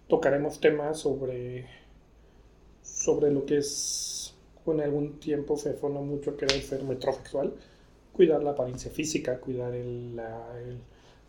tocaremos 0.09 0.61
temas 0.61 0.99
sobre 0.99 1.67
sobre 2.99 3.31
lo 3.31 3.47
que 3.47 3.59
es, 3.59 4.35
en 4.67 4.81
algún 4.81 5.21
tiempo 5.21 5.57
se 5.57 5.73
fue 5.75 5.89
mucho 5.91 6.37
que 6.37 6.45
era 6.45 6.55
el 6.57 6.63
ser 6.63 6.83
metrosexual, 6.83 7.55
cuidar 8.13 8.43
la 8.43 8.51
apariencia 8.51 8.91
física, 8.91 9.41
cuidar 9.41 9.73
la, 9.73 10.47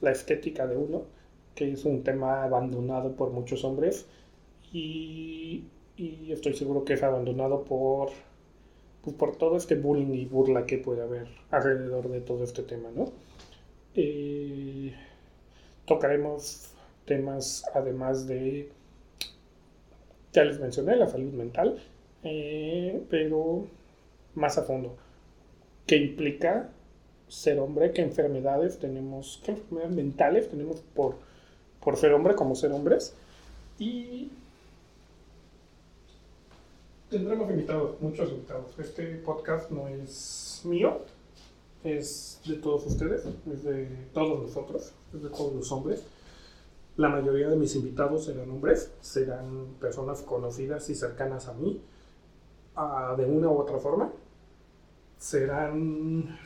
la 0.01 0.11
estética 0.11 0.65
de 0.65 0.75
uno, 0.75 1.03
que 1.53 1.71
es 1.71 1.85
un 1.85 2.03
tema 2.03 2.43
abandonado 2.43 3.15
por 3.15 3.29
muchos 3.29 3.63
hombres 3.63 4.07
y, 4.73 5.63
y 5.95 6.31
estoy 6.31 6.53
seguro 6.55 6.83
que 6.83 6.93
es 6.93 7.03
abandonado 7.03 7.63
por, 7.63 8.09
pues, 9.03 9.15
por 9.15 9.35
todo 9.35 9.55
este 9.55 9.75
bullying 9.75 10.13
y 10.13 10.25
burla 10.25 10.65
que 10.65 10.79
puede 10.79 11.03
haber 11.03 11.27
alrededor 11.51 12.09
de 12.09 12.21
todo 12.21 12.43
este 12.43 12.63
tema, 12.63 12.89
¿no? 12.95 13.11
Eh, 13.93 14.93
tocaremos 15.85 16.71
temas 17.05 17.63
además 17.73 18.27
de 18.27 18.71
ya 20.33 20.43
les 20.43 20.59
mencioné 20.59 20.95
la 20.95 21.07
salud 21.07 21.33
mental, 21.33 21.79
eh, 22.23 23.01
pero 23.09 23.65
más 24.35 24.57
a 24.57 24.63
fondo. 24.63 24.95
¿Qué 25.85 25.97
implica 25.97 26.69
ser 27.27 27.59
hombre? 27.59 27.91
¿Qué 27.91 28.01
enfermedades 28.01 28.79
tenemos? 28.79 29.41
¿Qué 29.43 29.51
enfermedades 29.51 29.95
mentales 29.95 30.49
tenemos 30.49 30.81
por, 30.93 31.15
por 31.83 31.97
ser 31.97 32.13
hombre 32.13 32.35
como 32.35 32.55
ser 32.55 32.71
hombres? 32.71 33.15
Y 33.79 34.29
tendremos 37.09 37.49
invitados, 37.49 37.99
muchos 38.01 38.29
invitados. 38.29 38.77
Este 38.77 39.15
podcast 39.15 39.71
no 39.71 39.87
es 39.87 40.61
mío, 40.65 40.99
es 41.83 42.41
de 42.45 42.55
todos 42.55 42.85
ustedes, 42.85 43.25
es 43.51 43.63
de 43.63 43.87
todos 44.13 44.41
nosotros, 44.41 44.93
es 45.13 45.23
de 45.23 45.29
todos 45.29 45.53
los 45.53 45.71
hombres. 45.71 46.03
La 46.99 47.07
mayoría 47.07 47.47
de 47.47 47.55
mis 47.55 47.77
invitados 47.77 48.25
serán 48.25 48.51
hombres, 48.51 48.91
serán 48.99 49.67
personas 49.79 50.21
conocidas 50.21 50.89
y 50.89 50.95
cercanas 50.95 51.47
a 51.47 51.53
mí, 51.53 51.81
de 53.15 53.25
una 53.25 53.47
u 53.47 53.57
otra 53.57 53.77
forma. 53.77 54.11
Serán 55.17 56.37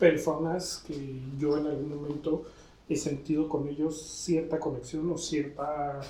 personas 0.00 0.82
que 0.84 1.20
yo 1.38 1.56
en 1.58 1.68
algún 1.68 1.94
momento 1.94 2.42
he 2.88 2.96
sentido 2.96 3.48
con 3.48 3.68
ellos 3.68 4.02
cierta 4.02 4.58
conexión 4.58 5.08
o 5.12 5.16
cierta 5.16 6.00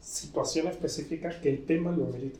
situación 0.00 0.68
específica 0.68 1.40
que 1.40 1.50
el 1.50 1.66
tema 1.66 1.90
lo 1.90 2.04
amerite. 2.04 2.38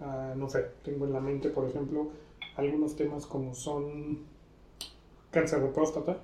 Ah, 0.00 0.34
no 0.36 0.48
sé, 0.48 0.64
tengo 0.84 1.06
en 1.06 1.12
la 1.12 1.20
mente, 1.20 1.48
por 1.48 1.68
ejemplo, 1.68 2.10
algunos 2.54 2.94
temas 2.94 3.26
como 3.26 3.52
son 3.52 4.20
cáncer 5.32 5.60
de 5.60 5.68
próstata, 5.70 6.18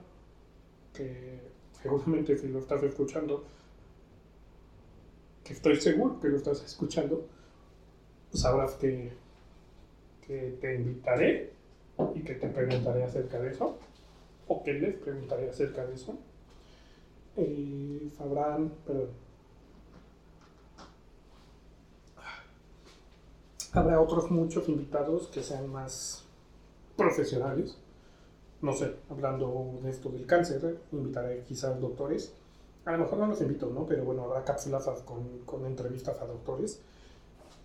que 0.95 1.56
seguramente 1.87 2.37
si 2.37 2.49
lo 2.49 2.59
estás 2.59 2.83
escuchando, 2.83 3.45
que 5.45 5.53
estoy 5.53 5.77
seguro 5.77 6.21
que 6.21 6.29
lo 6.29 6.37
estás 6.37 6.65
escuchando, 6.65 7.29
sabrás 8.33 8.75
que, 8.75 9.13
que 10.27 10.59
te 10.61 10.75
invitaré 10.75 11.53
y 12.15 12.23
que 12.23 12.35
te 12.35 12.49
preguntaré 12.49 13.05
acerca 13.05 13.39
de 13.39 13.51
eso, 13.51 13.79
o 14.49 14.63
que 14.65 14.73
les 14.73 14.97
preguntaré 14.97 15.49
acerca 15.49 15.87
de 15.87 15.95
eso. 15.95 16.19
Y 17.37 18.11
sabrán, 18.17 18.73
perdón, 18.85 19.11
habrá 23.73 24.01
otros 24.01 24.31
muchos 24.31 24.69
invitados 24.69 25.29
que 25.29 25.43
sean 25.43 25.69
más 25.71 26.25
profesionales 26.97 27.79
no 28.63 28.73
sé, 28.73 28.95
hablando 29.11 29.79
de 29.83 29.91
esto 29.91 30.11
del 30.11 30.27
cáncer, 30.27 30.79
invitaré 30.93 31.45
quizás 31.47 31.81
doctores. 31.81 32.33
A 32.85 32.93
lo 32.93 32.99
mejor 32.99 33.19
no 33.19 33.27
los 33.27 33.41
invito, 33.41 33.67
¿no? 33.67 33.85
Pero 33.87 34.05
bueno, 34.05 34.23
habrá 34.23 34.45
cápsulas 34.45 34.87
con, 35.05 35.41
con 35.45 35.67
entrevistas 35.67 36.21
a 36.21 36.27
doctores. 36.27 36.81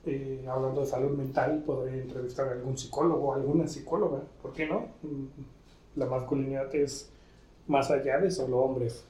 Eh, 0.05 0.45
hablando 0.50 0.81
de 0.81 0.88
salud 0.88 1.15
mental, 1.15 1.63
podré 1.63 2.01
entrevistar 2.01 2.48
a 2.48 2.51
algún 2.53 2.77
psicólogo 2.77 3.33
alguna 3.36 3.67
psicóloga, 3.67 4.21
¿por 4.41 4.51
qué 4.51 4.65
no? 4.65 4.88
Mm, 5.03 5.27
la 5.95 6.07
masculinidad 6.07 6.74
es 6.74 7.12
más 7.67 7.91
allá 7.91 8.17
de 8.17 8.31
solo 8.31 8.57
hombres. 8.60 9.05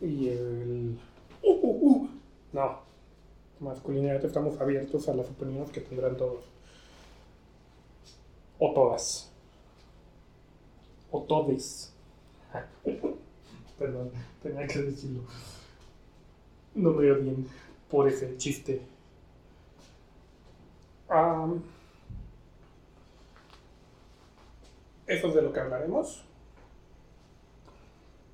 Y 0.00 0.28
el... 0.28 0.98
Uh, 1.42 1.50
uh, 1.50 1.88
uh. 1.88 2.08
No, 2.52 2.78
masculinidad 3.60 4.22
estamos 4.24 4.60
abiertos 4.60 5.08
a 5.08 5.14
las 5.14 5.28
opiniones 5.28 5.70
que 5.70 5.80
tendrán 5.80 6.16
todos. 6.16 6.44
O 8.58 8.72
todas 8.74 9.27
o 11.10 11.22
todes. 11.22 11.92
Perdón, 13.78 14.10
tenía 14.42 14.66
que 14.66 14.80
decirlo. 14.80 15.22
No 16.74 16.90
me 16.92 17.12
bien 17.12 17.46
por 17.90 18.08
ese 18.08 18.36
chiste. 18.36 18.82
eso 25.06 25.28
es 25.28 25.34
de 25.34 25.42
lo 25.42 25.52
que 25.52 25.60
hablaremos. 25.60 26.22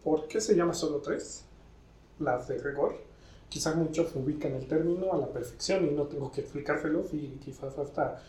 ¿Por 0.02 0.26
qué 0.26 0.40
se 0.40 0.56
llama 0.56 0.74
solo 0.74 0.98
tres? 0.98 1.44
Las 2.18 2.48
de 2.48 2.58
rigor. 2.58 2.96
Quizás 3.48 3.76
muchos 3.76 4.14
ubican 4.16 4.52
el 4.54 4.66
término 4.66 5.12
a 5.12 5.16
la 5.16 5.28
perfección 5.28 5.86
y 5.86 5.92
no 5.92 6.04
tengo 6.04 6.32
que 6.32 6.40
explicárselos 6.40 7.14
y 7.14 7.38
quizás 7.44 7.78
hasta 7.78 8.20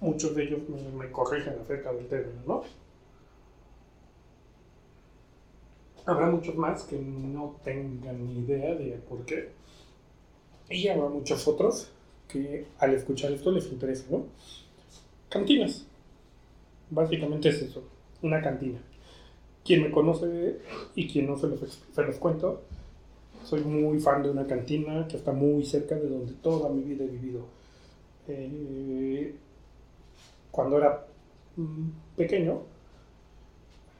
muchos 0.00 0.34
de 0.34 0.44
ellos 0.44 0.60
me, 0.68 0.80
me 0.92 1.12
corrigen 1.12 1.58
acerca 1.60 1.92
del 1.92 2.08
término, 2.08 2.40
¿no? 2.46 2.62
Habrá 6.06 6.30
muchos 6.30 6.54
más 6.54 6.84
que 6.84 6.96
no 6.96 7.56
tengan 7.64 8.24
ni 8.24 8.38
idea 8.38 8.76
de 8.76 8.92
por 9.08 9.24
qué. 9.24 9.48
Y 10.70 10.86
habrá 10.86 11.08
muchos 11.08 11.46
otros 11.48 11.90
que 12.28 12.64
al 12.78 12.94
escuchar 12.94 13.32
esto 13.32 13.50
les 13.50 13.66
interesa, 13.72 14.04
¿no? 14.10 14.24
Cantinas. 15.28 15.84
Básicamente 16.90 17.48
es 17.48 17.60
eso, 17.60 17.82
una 18.22 18.40
cantina. 18.40 18.78
Quien 19.64 19.82
me 19.82 19.90
conoce 19.90 20.60
y 20.94 21.08
quien 21.08 21.26
no 21.26 21.36
se 21.36 21.48
los, 21.48 21.60
se 21.92 22.02
los 22.04 22.16
cuento, 22.16 22.62
soy 23.42 23.62
muy 23.62 23.98
fan 23.98 24.22
de 24.22 24.30
una 24.30 24.46
cantina 24.46 25.08
que 25.08 25.16
está 25.16 25.32
muy 25.32 25.64
cerca 25.64 25.96
de 25.96 26.08
donde 26.08 26.34
toda 26.34 26.68
mi 26.68 26.82
vida 26.82 27.04
he 27.04 27.08
vivido. 27.08 27.46
Eh, 28.28 29.34
cuando 30.52 30.78
era 30.78 31.04
mm, 31.56 31.88
pequeño, 32.16 32.60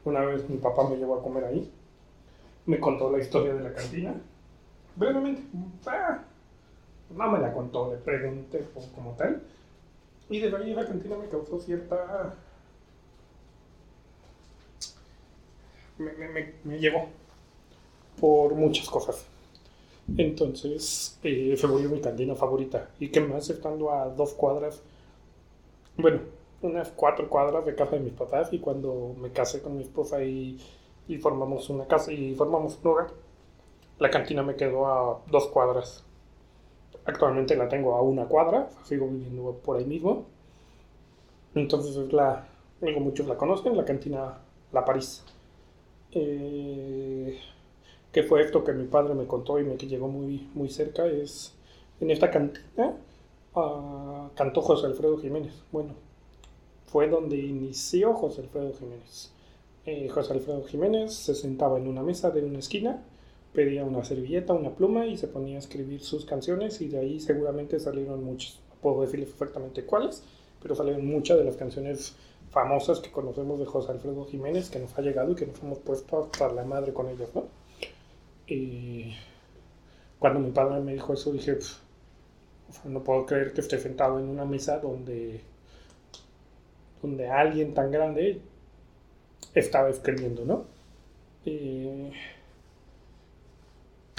una 0.04 0.20
vez 0.24 0.48
mi 0.48 0.58
papá 0.58 0.88
me 0.88 0.96
llevó 0.96 1.16
a 1.16 1.22
comer 1.22 1.44
ahí 1.46 1.72
me 2.66 2.80
contó 2.80 3.10
la 3.10 3.18
historia 3.18 3.54
de 3.54 3.62
la 3.62 3.72
cantina. 3.72 4.14
Brevemente, 4.96 5.42
ah, 5.86 6.22
no 7.14 7.30
me 7.30 7.38
la 7.38 7.52
contó, 7.52 7.90
le 7.90 7.98
pregunté 7.98 8.66
como 8.94 9.12
tal. 9.12 9.42
Y 10.28 10.40
de 10.40 10.56
ahí 10.56 10.74
la 10.74 10.86
cantina 10.86 11.16
me 11.16 11.28
causó 11.28 11.60
cierta... 11.60 12.34
Me, 15.98 16.12
me, 16.12 16.52
me 16.64 16.78
llegó 16.78 17.08
por 18.20 18.54
muchas 18.54 18.88
cosas. 18.90 19.24
Entonces, 20.16 21.18
eh, 21.22 21.54
se 21.56 21.66
volvió 21.66 21.88
mi 21.88 22.00
cantina 22.00 22.34
favorita. 22.34 22.90
Y 22.98 23.08
que 23.08 23.20
más 23.20 23.48
estando 23.48 23.92
a 23.92 24.08
dos 24.08 24.34
cuadras, 24.34 24.82
bueno, 25.96 26.20
unas 26.62 26.88
cuatro 26.90 27.28
cuadras 27.28 27.64
de 27.64 27.74
casa 27.74 27.92
de 27.92 28.00
mis 28.00 28.12
papás. 28.12 28.52
Y 28.52 28.58
cuando 28.58 29.14
me 29.18 29.30
casé 29.30 29.62
con 29.62 29.76
mi 29.76 29.82
esposa 29.84 30.22
y 30.22 30.58
y 31.08 31.18
formamos 31.18 31.70
una 31.70 31.86
casa 31.86 32.12
y 32.12 32.34
formamos 32.34 32.78
un 32.82 32.90
hogar. 32.90 33.08
La 33.98 34.10
cantina 34.10 34.42
me 34.42 34.56
quedó 34.56 34.86
a 34.86 35.22
dos 35.30 35.48
cuadras. 35.48 36.04
Actualmente 37.04 37.56
la 37.56 37.68
tengo 37.68 37.94
a 37.94 38.02
una 38.02 38.26
cuadra, 38.26 38.68
sigo 38.84 39.06
viviendo 39.08 39.52
por 39.64 39.76
ahí 39.78 39.84
mismo. 39.84 40.24
Entonces 41.54 41.96
es 41.96 42.12
la, 42.12 42.46
digo, 42.80 43.00
muchos 43.00 43.26
la 43.26 43.36
conocen, 43.36 43.76
la 43.76 43.84
cantina 43.84 44.38
La 44.72 44.84
París. 44.84 45.24
Eh, 46.12 47.38
que 48.12 48.22
fue 48.22 48.42
esto 48.42 48.64
que 48.64 48.72
mi 48.72 48.86
padre 48.86 49.14
me 49.14 49.26
contó 49.26 49.58
y 49.58 49.64
me 49.64 49.76
que 49.76 49.86
llegó 49.86 50.08
muy, 50.08 50.48
muy 50.54 50.68
cerca, 50.70 51.06
es 51.06 51.54
en 52.00 52.10
esta 52.10 52.30
cantina 52.30 52.94
uh, 53.54 54.28
cantó 54.34 54.62
José 54.62 54.86
Alfredo 54.86 55.18
Jiménez. 55.18 55.54
Bueno, 55.72 55.94
fue 56.86 57.08
donde 57.08 57.36
inició 57.36 58.14
José 58.14 58.42
Alfredo 58.42 58.72
Jiménez. 58.74 59.32
Eh, 59.86 60.08
José 60.08 60.32
Alfredo 60.32 60.64
Jiménez 60.64 61.14
se 61.14 61.36
sentaba 61.36 61.78
en 61.78 61.86
una 61.86 62.02
mesa 62.02 62.30
de 62.30 62.44
una 62.44 62.58
esquina, 62.58 63.04
pedía 63.52 63.84
una 63.84 64.04
servilleta, 64.04 64.52
una 64.52 64.74
pluma 64.74 65.06
y 65.06 65.16
se 65.16 65.28
ponía 65.28 65.54
a 65.54 65.60
escribir 65.60 66.02
sus 66.02 66.24
canciones 66.24 66.80
y 66.80 66.88
de 66.88 66.98
ahí 66.98 67.20
seguramente 67.20 67.78
salieron 67.78 68.24
muchas. 68.24 68.58
No 68.68 68.74
puedo 68.80 69.02
decirles 69.02 69.28
exactamente 69.28 69.84
cuáles, 69.84 70.24
pero 70.60 70.74
salieron 70.74 71.06
muchas 71.06 71.38
de 71.38 71.44
las 71.44 71.56
canciones 71.56 72.16
famosas 72.50 72.98
que 72.98 73.12
conocemos 73.12 73.60
de 73.60 73.66
José 73.66 73.92
Alfredo 73.92 74.24
Jiménez 74.24 74.70
que 74.70 74.80
nos 74.80 74.98
ha 74.98 75.02
llegado 75.02 75.30
y 75.30 75.34
que 75.36 75.46
nos 75.46 75.62
hemos 75.62 75.78
puesto 75.78 76.30
para 76.36 76.52
la 76.52 76.64
madre 76.64 76.92
con 76.92 77.08
ellas, 77.08 77.28
¿no? 77.32 77.44
Y 78.48 79.14
cuando 80.18 80.40
mi 80.40 80.50
padre 80.50 80.80
me 80.80 80.94
dijo 80.94 81.12
eso 81.12 81.32
dije, 81.32 81.58
no 82.84 83.04
puedo 83.04 83.24
creer 83.24 83.52
que 83.52 83.60
esté 83.60 83.78
sentado 83.78 84.18
en 84.18 84.28
una 84.28 84.44
mesa 84.44 84.80
donde, 84.80 85.42
donde 87.00 87.28
alguien 87.28 87.72
tan 87.72 87.92
grande 87.92 88.40
estaba 89.60 89.88
escribiendo, 89.88 90.44
¿no? 90.44 90.64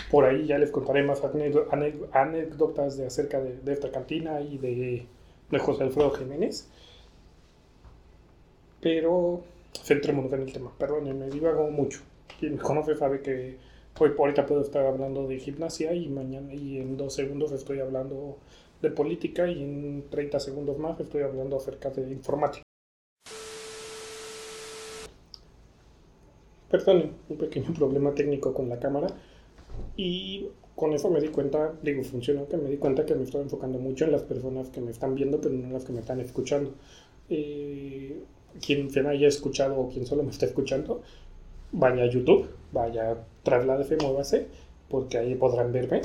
por 0.10 0.23
ahí 0.23 0.45
ya 0.45 0.58
les 0.58 0.71
contaré 0.71 1.04
más 1.04 1.21
anécdotas 2.13 2.97
de 2.97 3.08
acerca 3.08 3.41
de, 3.41 3.73
esta 3.73 3.91
cantina 3.91 4.41
y 4.41 4.58
de, 4.58 5.06
José 5.60 5.84
Alfredo 5.84 6.12
Jiménez. 6.12 6.69
Pero 8.80 9.41
centrémonos 9.84 10.32
en 10.34 10.43
el 10.43 10.54
tema. 10.54 10.71
Perdón, 10.78 11.17
me 11.17 11.30
divago 11.30 11.69
mucho. 11.69 12.00
Quien 12.39 12.56
me 12.56 12.62
conoce 12.62 12.95
sabe 12.95 13.21
que 13.21 13.58
hoy 14.00 14.10
por 14.12 14.28
ahorita 14.28 14.45
puedo 14.45 14.62
estar 14.62 14.86
hablando 14.86 15.28
de 15.28 15.39
gimnasia 15.39 15.93
y 15.93 16.08
mañana 16.08 16.54
y 16.54 16.78
en 16.78 16.95
dos 16.95 17.13
segundos 17.15 17.52
estoy 17.52 17.80
hablando 17.80 18.38
de 18.82 18.91
política 18.91 19.47
y 19.47 19.63
en 19.63 20.06
30 20.10 20.39
segundos 20.39 20.78
más 20.78 21.00
estoy 21.00 21.23
hablando 21.23 21.58
acerca 21.58 21.89
de 21.89 22.12
informática. 22.12 22.66
Perdón, 26.69 27.13
un 27.30 27.38
pequeño 27.38 27.73
problema 27.73 28.13
técnico 28.13 28.53
con 28.53 28.69
la 28.69 28.80
cámara. 28.80 29.08
Y 29.95 30.47
con 30.75 30.93
eso 30.93 31.10
me 31.10 31.21
di 31.21 31.30
cuenta, 31.30 31.73
digo, 31.82 32.03
funcionó, 32.03 32.47
que 32.47 32.58
me 32.58 32.69
di 32.69 32.77
cuenta 32.77 33.06
que 33.06 33.15
me 33.15 33.23
estoy 33.23 33.41
enfocando 33.41 33.80
mucho 33.80 34.06
en 34.06 34.12
las 34.12 34.23
personas 34.23 34.69
que 34.69 34.82
me 34.82 34.91
están 34.91 35.15
viendo, 35.15 35.39
pero 35.39 35.53
no 35.56 35.65
en 35.65 35.73
las 35.73 35.86
que 35.86 35.93
me 35.93 35.99
están 35.99 36.19
escuchando. 36.19 36.71
Eh, 37.30 38.21
quien 38.65 38.89
se 38.89 38.99
haya 39.08 39.27
escuchado 39.27 39.80
o 39.80 39.89
quien 39.89 40.06
solo 40.06 40.23
me 40.23 40.32
está 40.32 40.45
escuchando, 40.45 41.01
vaya 41.71 42.03
a 42.03 42.08
YouTube, 42.08 42.47
vaya 42.71 43.17
fe 43.43 43.97
muévase, 44.01 44.47
porque 44.89 45.17
ahí 45.17 45.36
podrán 45.36 45.71
verme. 45.71 46.01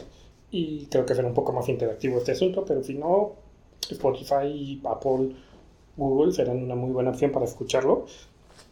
Y 0.50 0.86
creo 0.86 1.06
que 1.06 1.14
será 1.14 1.28
un 1.28 1.34
poco 1.34 1.52
más 1.52 1.68
interactivo 1.68 2.18
este 2.18 2.32
asunto, 2.32 2.64
pero 2.64 2.82
si 2.82 2.94
no, 2.94 3.32
Spotify, 3.90 4.80
Apple, 4.84 5.34
Google 5.96 6.32
serán 6.32 6.62
una 6.62 6.74
muy 6.74 6.90
buena 6.90 7.10
opción 7.10 7.32
para 7.32 7.46
escucharlo 7.46 8.06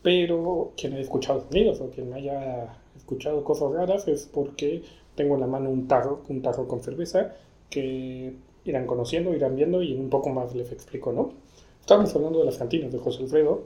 pero 0.03 0.72
quien 0.76 0.94
haya 0.94 1.03
escuchado 1.03 1.40
sonidos 1.42 1.81
o 1.81 1.90
quien 1.90 2.12
haya 2.12 2.76
escuchado 2.96 3.44
cosas 3.44 3.72
raras 3.72 4.09
es 4.09 4.29
porque 4.33 4.83
tengo 5.14 5.35
en 5.35 5.40
la 5.40 5.46
mano 5.46 5.70
un 5.70 5.88
tarro, 5.88 6.22
un 6.29 6.42
tarro 6.42 6.66
con 6.66 6.83
cerveza 6.83 7.35
que 7.68 8.35
irán 8.64 8.87
conociendo, 8.87 9.35
irán 9.35 9.57
viendo 9.57 9.83
y 9.83 9.94
un 9.94 10.11
poco 10.11 10.31
más 10.31 10.55
les 10.55 10.72
explico, 10.72 11.12
¿no? 11.12 11.33
Estábamos 11.81 12.14
hablando 12.14 12.38
de 12.38 12.44
las 12.44 12.59
cantinas 12.59 12.92
de 12.92 12.98
José 12.98 13.22
Alfredo, 13.22 13.64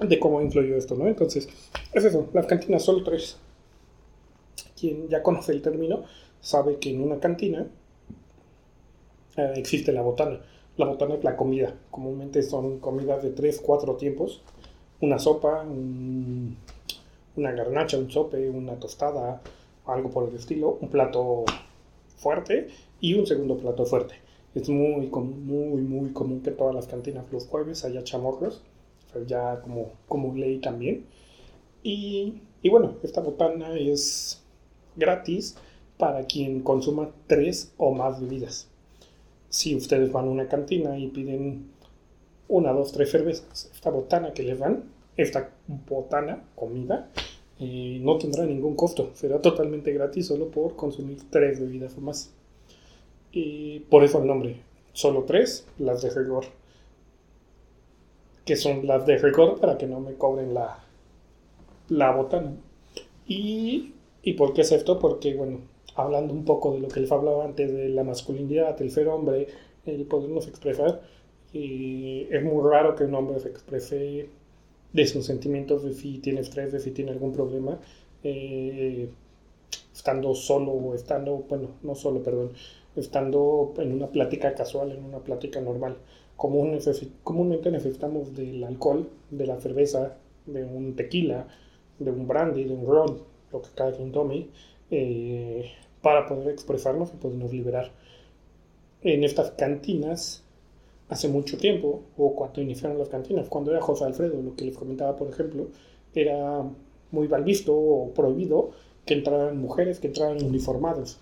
de 0.00 0.18
cómo 0.18 0.40
influyó 0.40 0.76
esto, 0.76 0.94
¿no? 0.94 1.06
Entonces, 1.06 1.48
es 1.92 2.04
eso, 2.04 2.28
las 2.32 2.46
cantinas 2.46 2.82
son 2.82 3.04
tres. 3.04 3.38
Quien 4.78 5.08
ya 5.08 5.22
conoce 5.22 5.52
el 5.52 5.62
término 5.62 6.04
sabe 6.40 6.78
que 6.78 6.90
en 6.90 7.02
una 7.02 7.20
cantina 7.20 7.66
eh, 9.36 9.52
existe 9.56 9.92
la 9.92 10.02
botana. 10.02 10.40
La 10.78 10.86
botana 10.86 11.14
es 11.14 11.24
la 11.24 11.36
comida. 11.36 11.74
Comúnmente 11.90 12.42
son 12.42 12.78
comidas 12.78 13.22
de 13.22 13.30
3, 13.30 13.60
4 13.60 13.96
tiempos. 13.96 14.40
Una 15.02 15.18
sopa, 15.18 15.62
una 15.64 17.52
garnacha, 17.52 17.98
un 17.98 18.10
sope, 18.10 18.48
una 18.48 18.76
tostada, 18.76 19.42
algo 19.84 20.10
por 20.10 20.28
el 20.28 20.34
estilo. 20.34 20.78
Un 20.80 20.88
plato 20.88 21.44
fuerte 22.16 22.68
y 23.00 23.14
un 23.14 23.26
segundo 23.26 23.58
plato 23.58 23.84
fuerte. 23.84 24.14
Es 24.54 24.68
muy, 24.70 25.08
muy, 25.08 25.82
muy 25.82 26.12
común 26.12 26.40
que 26.40 26.52
todas 26.52 26.74
las 26.74 26.86
cantinas 26.86 27.26
los 27.30 27.46
jueves 27.46 27.84
haya 27.84 28.02
chamorros. 28.02 28.62
ya 29.26 29.60
como, 29.60 29.90
como 30.08 30.34
ley 30.34 30.58
también. 30.58 31.04
Y, 31.82 32.40
y 32.62 32.70
bueno, 32.70 32.94
esta 33.02 33.20
botana 33.20 33.76
es 33.76 34.42
gratis 34.96 35.56
para 35.98 36.24
quien 36.24 36.62
consuma 36.62 37.10
tres 37.26 37.74
o 37.76 37.92
más 37.92 38.20
bebidas 38.20 38.71
si 39.52 39.76
ustedes 39.76 40.10
van 40.10 40.24
a 40.28 40.30
una 40.30 40.48
cantina 40.48 40.98
y 40.98 41.08
piden 41.08 41.66
una, 42.48 42.72
dos, 42.72 42.90
tres 42.90 43.10
cervezas, 43.10 43.70
esta 43.74 43.90
botana 43.90 44.32
que 44.32 44.42
les 44.42 44.58
dan, 44.58 44.84
esta 45.18 45.50
botana, 45.66 46.42
comida, 46.54 47.10
eh, 47.60 47.98
no 48.00 48.16
tendrá 48.16 48.46
ningún 48.46 48.74
costo, 48.76 49.10
será 49.12 49.42
totalmente 49.42 49.92
gratis 49.92 50.28
solo 50.28 50.48
por 50.48 50.74
consumir 50.74 51.18
tres 51.28 51.60
bebidas 51.60 51.94
o 51.98 52.00
más. 52.00 52.32
Y 53.30 53.80
por 53.90 54.04
eso 54.04 54.20
el 54.20 54.26
nombre, 54.26 54.56
solo 54.94 55.24
tres, 55.24 55.66
las 55.78 56.00
de 56.00 56.08
rigor, 56.08 56.46
que 58.46 58.56
son 58.56 58.86
las 58.86 59.04
de 59.04 59.18
rigor 59.18 59.60
para 59.60 59.76
que 59.76 59.86
no 59.86 60.00
me 60.00 60.14
cobren 60.14 60.54
la, 60.54 60.78
la 61.90 62.10
botana. 62.10 62.54
Y, 63.26 63.92
¿Y 64.22 64.32
por 64.32 64.54
qué 64.54 64.62
es 64.62 64.72
esto? 64.72 64.98
Porque, 64.98 65.34
bueno, 65.34 65.60
hablando 65.94 66.32
un 66.32 66.44
poco 66.44 66.72
de 66.72 66.80
lo 66.80 66.88
que 66.88 67.00
les 67.00 67.12
hablaba 67.12 67.44
antes 67.44 67.72
de 67.72 67.88
la 67.88 68.04
masculinidad, 68.04 68.80
el 68.80 68.90
ser 68.90 69.08
hombre, 69.08 69.48
el 69.86 70.04
podernos 70.06 70.48
expresar, 70.48 71.02
y 71.52 72.26
es 72.30 72.42
muy 72.42 72.62
raro 72.68 72.94
que 72.94 73.04
un 73.04 73.14
hombre 73.14 73.40
se 73.40 73.48
exprese 73.48 74.28
de 74.92 75.06
sus 75.06 75.26
sentimientos, 75.26 75.82
de 75.82 75.92
si 75.92 76.18
tiene 76.18 76.40
estrés, 76.40 76.72
de 76.72 76.80
si 76.80 76.90
tiene 76.90 77.10
algún 77.10 77.32
problema, 77.32 77.78
eh, 78.22 79.08
estando 79.92 80.34
solo 80.34 80.72
o 80.72 80.94
estando, 80.94 81.44
bueno, 81.48 81.68
no 81.82 81.94
solo, 81.94 82.22
perdón, 82.22 82.52
estando 82.96 83.74
en 83.78 83.92
una 83.92 84.08
plática 84.08 84.54
casual, 84.54 84.92
en 84.92 85.04
una 85.04 85.18
plática 85.18 85.60
normal. 85.60 85.98
comúnmente 86.36 87.70
necesitamos 87.70 88.34
del 88.34 88.64
alcohol, 88.64 89.08
de 89.30 89.46
la 89.46 89.60
cerveza, 89.60 90.16
de 90.46 90.64
un 90.64 90.96
tequila, 90.96 91.46
de 91.98 92.10
un 92.10 92.26
brandy, 92.26 92.64
de 92.64 92.74
un 92.74 92.86
ron, 92.86 93.18
lo 93.52 93.62
que 93.62 93.68
cada 93.74 93.92
quien 93.92 94.12
tome, 94.12 94.48
eh, 94.94 95.72
para 96.02 96.26
poder 96.26 96.50
expresarnos 96.50 97.14
y 97.14 97.16
podernos 97.16 97.50
liberar. 97.50 97.92
En 99.00 99.24
estas 99.24 99.52
cantinas, 99.52 100.44
hace 101.08 101.28
mucho 101.28 101.56
tiempo, 101.56 102.02
o 102.18 102.34
cuando 102.36 102.60
iniciaron 102.60 102.98
las 102.98 103.08
cantinas, 103.08 103.48
cuando 103.48 103.70
era 103.70 103.80
José 103.80 104.04
Alfredo, 104.04 104.42
lo 104.42 104.54
que 104.54 104.66
les 104.66 104.76
comentaba, 104.76 105.16
por 105.16 105.30
ejemplo, 105.30 105.68
era 106.14 106.62
muy 107.10 107.26
mal 107.26 107.42
visto 107.42 107.74
o 107.74 108.12
prohibido 108.12 108.72
que 109.06 109.14
entraran 109.14 109.58
mujeres, 109.58 109.98
que 109.98 110.08
entraran 110.08 110.44
uniformados. 110.44 111.18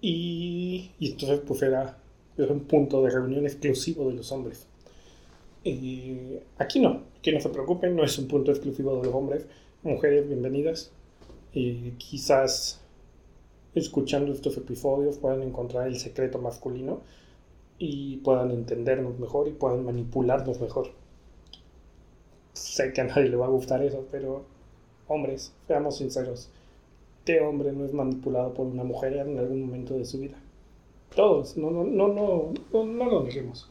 Y, 0.00 0.92
entonces 1.00 1.40
pues 1.46 1.60
era, 1.60 1.98
un 2.38 2.60
punto 2.60 3.02
de 3.02 3.10
reunión 3.10 3.44
exclusivo 3.44 4.08
de 4.08 4.14
los 4.14 4.32
hombres. 4.32 4.66
aquí 6.56 6.80
no, 6.80 7.02
que 7.20 7.32
no 7.32 7.40
se 7.40 7.50
preocupen, 7.50 7.96
no 7.96 8.02
es 8.02 8.18
un 8.18 8.28
punto 8.28 8.50
exclusivo 8.50 8.96
de 8.96 9.04
los 9.04 9.14
hombres. 9.14 9.46
Mujeres, 9.82 10.26
bienvenidas. 10.26 10.90
Y 11.58 11.90
quizás 11.98 12.78
escuchando 13.74 14.32
estos 14.32 14.56
episodios 14.56 15.18
puedan 15.18 15.42
encontrar 15.42 15.88
el 15.88 15.98
secreto 15.98 16.38
masculino 16.38 17.00
y 17.78 18.18
puedan 18.18 18.52
entendernos 18.52 19.18
mejor 19.18 19.48
y 19.48 19.54
puedan 19.54 19.84
manipularnos 19.84 20.60
mejor. 20.60 20.90
Sé 22.52 22.92
que 22.92 23.00
a 23.00 23.04
nadie 23.04 23.28
le 23.28 23.34
va 23.36 23.46
a 23.46 23.50
gustar 23.50 23.82
eso, 23.82 24.06
pero 24.12 24.44
hombres, 25.08 25.52
seamos 25.66 25.96
sinceros, 25.96 26.48
¿qué 27.24 27.40
hombre 27.40 27.72
no 27.72 27.84
es 27.84 27.92
manipulado 27.92 28.54
por 28.54 28.68
una 28.68 28.84
mujer 28.84 29.14
en 29.14 29.36
algún 29.36 29.62
momento 29.62 29.94
de 29.94 30.04
su 30.04 30.20
vida? 30.20 30.36
Todos, 31.12 31.56
no, 31.56 31.72
no, 31.72 31.82
no, 31.82 32.06
no, 32.72 32.84
no, 32.84 33.04
lo 33.04 33.22
dejemos. 33.24 33.68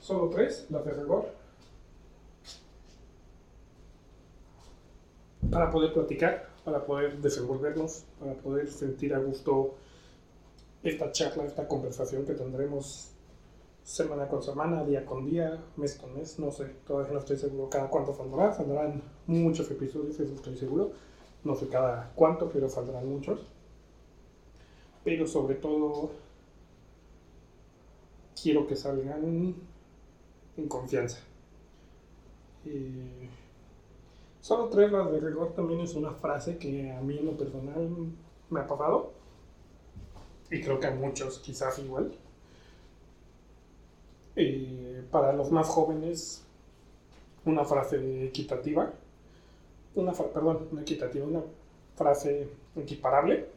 Solo 0.00 0.30
tres, 0.30 0.66
las 0.68 0.84
de 0.84 0.92
rigor. 0.94 1.45
Para 5.50 5.70
poder 5.70 5.92
platicar, 5.92 6.48
para 6.64 6.84
poder 6.84 7.20
desenvolvernos, 7.20 8.04
para 8.18 8.34
poder 8.34 8.68
sentir 8.68 9.14
a 9.14 9.18
gusto 9.18 9.74
esta 10.82 11.10
charla, 11.12 11.44
esta 11.44 11.66
conversación 11.66 12.26
que 12.26 12.34
tendremos 12.34 13.12
semana 13.82 14.26
con 14.28 14.42
semana, 14.42 14.84
día 14.84 15.06
con 15.06 15.24
día, 15.24 15.62
mes 15.76 15.94
con 15.94 16.14
mes, 16.16 16.38
no 16.40 16.50
sé, 16.50 16.66
todavía 16.86 17.12
no 17.12 17.20
estoy 17.20 17.36
seguro 17.36 17.70
cada 17.70 17.88
cuánto 17.88 18.12
saldrá, 18.14 18.52
saldrán 18.52 19.00
muchos 19.26 19.70
episodios, 19.70 20.18
eso 20.18 20.34
estoy 20.34 20.56
seguro, 20.56 20.90
no 21.44 21.54
sé 21.54 21.68
cada 21.68 22.10
cuánto, 22.16 22.50
pero 22.50 22.68
saldrán 22.68 23.08
muchos. 23.08 23.46
Pero 25.04 25.26
sobre 25.28 25.54
todo, 25.54 26.10
quiero 28.40 28.66
que 28.66 28.74
salgan 28.74 29.54
en 30.56 30.68
confianza. 30.68 31.20
Solo 34.46 34.68
tres 34.68 34.92
las 34.92 35.10
de 35.10 35.18
rigor 35.18 35.54
también 35.54 35.80
es 35.80 35.94
una 35.94 36.12
frase 36.12 36.56
que 36.56 36.92
a 36.92 37.00
mí 37.00 37.18
en 37.18 37.26
lo 37.26 37.36
personal 37.36 37.88
me 38.48 38.60
ha 38.60 38.66
pasado 38.68 39.10
y 40.52 40.62
creo 40.62 40.78
que 40.78 40.86
a 40.86 40.92
muchos 40.92 41.40
quizás 41.40 41.80
igual 41.80 42.12
eh, 44.36 45.02
para 45.10 45.32
los 45.32 45.50
más 45.50 45.66
jóvenes, 45.66 46.44
una 47.44 47.64
frase 47.64 48.26
equitativa, 48.26 48.92
una 49.96 50.12
perdón, 50.12 50.68
no 50.70 50.80
equitativa, 50.80 51.26
una 51.26 51.42
frase 51.96 52.48
equiparable 52.76 53.48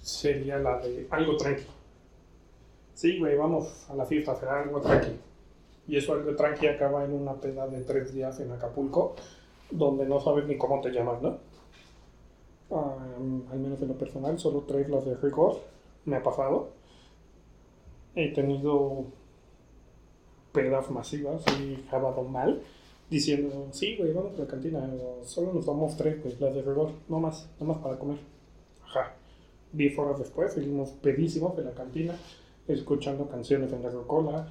sería 0.00 0.58
la 0.58 0.78
de 0.78 1.06
algo 1.10 1.36
tranqui. 1.36 1.66
Sí, 2.94 3.18
güey, 3.18 3.36
vamos 3.36 3.90
a 3.90 3.94
la 3.94 4.06
fiesta 4.06 4.32
hacer 4.32 4.48
algo 4.48 4.80
tranqui. 4.80 5.18
Y 5.86 5.96
eso 5.96 6.14
algo 6.14 6.34
tranqui 6.34 6.66
acaba 6.66 7.04
en 7.04 7.12
una 7.12 7.34
peda 7.34 7.66
de 7.68 7.82
tres 7.82 8.12
días 8.14 8.40
en 8.40 8.50
Acapulco, 8.52 9.14
donde 9.70 10.06
no 10.06 10.20
sabes 10.20 10.46
ni 10.46 10.56
cómo 10.56 10.80
te 10.80 10.90
llamas, 10.90 11.20
¿no? 11.22 11.38
al 12.70 13.58
menos 13.58 13.80
en 13.82 13.88
lo 13.88 13.94
personal, 13.94 14.38
solo 14.38 14.64
tres 14.66 14.88
las 14.88 15.04
de 15.04 15.14
rigor 15.16 15.60
me 16.04 16.16
ha 16.16 16.22
pasado. 16.22 16.70
He 18.16 18.32
tenido 18.32 19.04
pedas 20.52 20.90
masivas 20.90 21.44
y 21.60 21.84
acabado 21.86 22.22
mal, 22.22 22.62
diciendo, 23.10 23.68
sí, 23.72 23.96
güey, 23.96 24.12
vamos 24.12 24.34
a 24.38 24.42
la 24.42 24.46
cantina, 24.46 24.88
solo 25.24 25.52
nos 25.52 25.66
vamos 25.66 25.96
tres, 25.96 26.16
pues 26.22 26.40
las 26.40 26.54
de 26.54 26.62
rigor, 26.62 26.90
no 27.08 27.20
más, 27.20 27.48
no 27.60 27.66
más 27.66 27.78
para 27.78 27.98
comer. 27.98 28.18
Ajá. 28.84 29.14
Diez 29.72 29.98
horas 29.98 30.18
después 30.18 30.52
seguimos 30.52 30.90
pedísimos 30.90 31.56
de 31.56 31.64
la 31.64 31.72
cantina, 31.72 32.14
escuchando 32.68 33.28
canciones 33.28 33.72
en 33.72 33.82
la 33.82 33.90
Coca-Cola, 33.90 34.48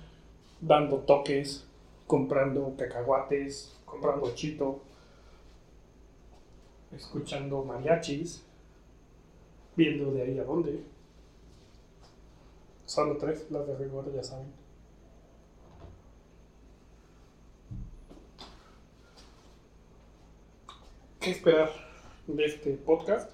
dando 0.65 0.99
toques, 0.99 1.65
comprando 2.07 2.75
cacahuates, 2.77 3.75
comprando 3.85 4.33
chito, 4.33 4.81
escuchando 6.95 7.63
mariachis, 7.63 8.43
viendo 9.75 10.11
de 10.11 10.21
ahí 10.21 10.39
a 10.39 10.43
dónde. 10.43 10.83
Solo 12.85 13.17
tres, 13.17 13.49
las 13.49 13.67
de 13.67 13.75
rigor, 13.77 14.13
ya 14.13 14.23
saben. 14.23 14.51
¿Qué 21.19 21.31
esperar 21.31 21.71
de 22.27 22.45
este 22.45 22.73
podcast? 22.73 23.31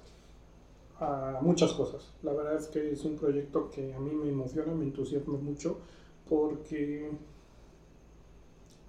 A 1.00 1.40
muchas 1.42 1.74
cosas. 1.74 2.12
La 2.24 2.34
verdad 2.34 2.56
es 2.56 2.68
que 2.68 2.92
es 2.92 3.04
un 3.06 3.18
proyecto 3.18 3.70
que 3.70 3.94
a 3.94 4.00
mí 4.00 4.12
me 4.12 4.30
emociona, 4.30 4.74
me 4.74 4.84
entusiasma 4.84 5.38
mucho 5.38 5.80
porque 6.30 7.10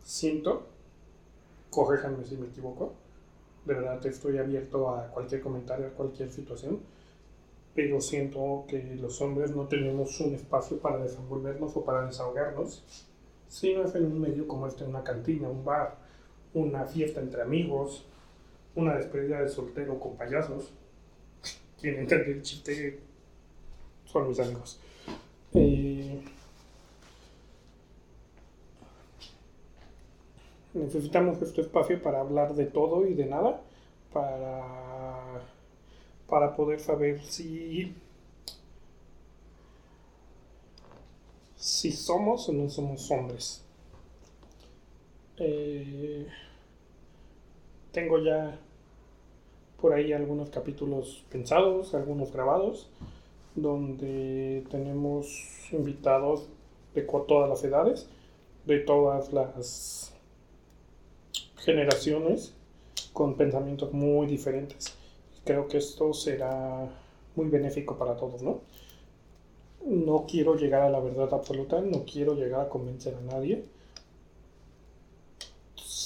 siento, 0.03 0.67
corréjanme 1.71 2.25
si 2.25 2.37
me 2.37 2.49
equivoco, 2.49 2.93
de 3.65 3.75
verdad 3.75 4.05
estoy 4.07 4.39
abierto 4.39 4.91
a 4.91 5.09
cualquier 5.09 5.41
comentario, 5.41 5.87
a 5.87 5.91
cualquier 5.91 6.31
situación, 6.31 6.81
pero 7.75 8.01
siento 8.01 8.65
que 8.69 8.97
los 8.97 9.21
hombres 9.21 9.55
no 9.55 9.67
tenemos 9.69 10.21
un 10.21 10.35
espacio 10.35 10.79
para 10.79 10.99
desenvolvernos 10.99 11.77
o 11.77 11.85
para 11.85 12.07
desahogarnos, 12.07 12.85
si 13.49 13.75
no 13.75 13.85
es 13.85 13.95
en 13.95 14.07
un 14.07 14.21
medio 14.21 14.47
como 14.47 14.67
este, 14.67 14.85
una 14.85 15.03
cantina, 15.03 15.49
un 15.49 15.65
bar, 15.65 15.97
una 16.55 16.85
fiesta 16.85 17.21
entre 17.21 17.43
amigos, 17.43 18.05
una 18.75 18.97
despedida 18.97 19.41
de 19.41 19.49
soltero 19.49 19.99
con 19.99 20.17
payasos. 20.17 20.73
Quien 21.81 21.97
entiende 21.97 22.33
el 22.33 22.43
chiste 22.43 23.01
son 24.05 24.29
mis 24.29 24.39
amigos. 24.39 24.81
Eh, 25.55 26.23
necesitamos 30.91 31.41
este 31.41 31.61
espacio 31.61 32.03
para 32.03 32.21
hablar 32.21 32.55
de 32.55 32.67
todo 32.67 33.07
y 33.07 33.15
de 33.15 33.27
nada, 33.27 33.61
para, 34.13 35.41
para 36.29 36.57
poder 36.57 36.81
saber 36.81 37.23
si, 37.23 37.95
si 41.55 41.93
somos 41.93 42.49
o 42.49 42.53
no 42.53 42.69
somos 42.69 43.09
hombres. 43.13 43.65
Eh, 45.37 46.27
tengo 47.93 48.19
ya 48.19 48.59
por 49.81 49.93
ahí 49.93 50.13
algunos 50.13 50.51
capítulos 50.51 51.25
pensados, 51.31 51.95
algunos 51.95 52.33
grabados, 52.33 52.91
donde 53.55 54.65
tenemos 54.71 55.69
invitados 55.71 56.49
de 56.95 57.03
todas 57.03 57.49
las 57.49 57.63
edades, 57.63 58.09
de 58.67 58.81
todas 58.81 59.33
las 59.33 60.13
generaciones, 61.61 62.55
con 63.13 63.37
pensamientos 63.37 63.93
muy 63.93 64.27
diferentes. 64.27 64.95
Creo 65.45 65.69
que 65.69 65.79
esto 65.79 66.13
será 66.13 66.89
muy 67.37 67.49
benéfico 67.49 67.97
para 67.97 68.17
todos, 68.17 68.43
¿no? 68.43 68.61
No 69.87 70.27
quiero 70.29 70.57
llegar 70.57 70.83
a 70.83 70.91
la 70.91 71.01
verdad 71.01 71.33
absoluta, 71.33 71.81
no 71.81 72.05
quiero 72.05 72.35
llegar 72.35 72.61
a 72.61 72.69
convencer 72.69 73.15
a 73.15 73.21
nadie 73.21 73.65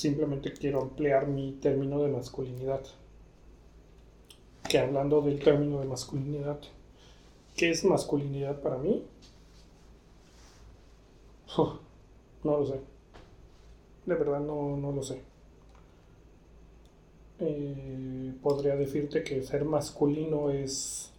simplemente 0.05 0.53
quiero 0.53 0.83
ampliar 0.83 1.27
mi 1.27 1.53
término 1.53 2.03
de 2.03 2.11
masculinidad. 2.11 2.83
Que 4.69 4.79
hablando 4.79 5.23
del 5.23 5.43
término 5.43 5.81
de 5.81 5.87
masculinidad, 5.87 6.59
¿qué 7.57 7.71
es 7.71 7.87
masculinidad 7.87 8.61
para 8.61 8.77
mí? 8.77 9.03
no 11.57 12.59
lo 12.59 12.67
sé. 12.67 12.81
De 14.05 14.15
verdad 14.15 14.41
no, 14.41 14.77
no 14.77 14.93
lo 14.93 15.03
sé. 15.03 15.23
Eh, 17.45 18.33
podría 18.43 18.77
decirte 18.77 19.23
que 19.23 19.43
ser 19.43 19.65
masculino 19.65 20.51
es 20.51 21.13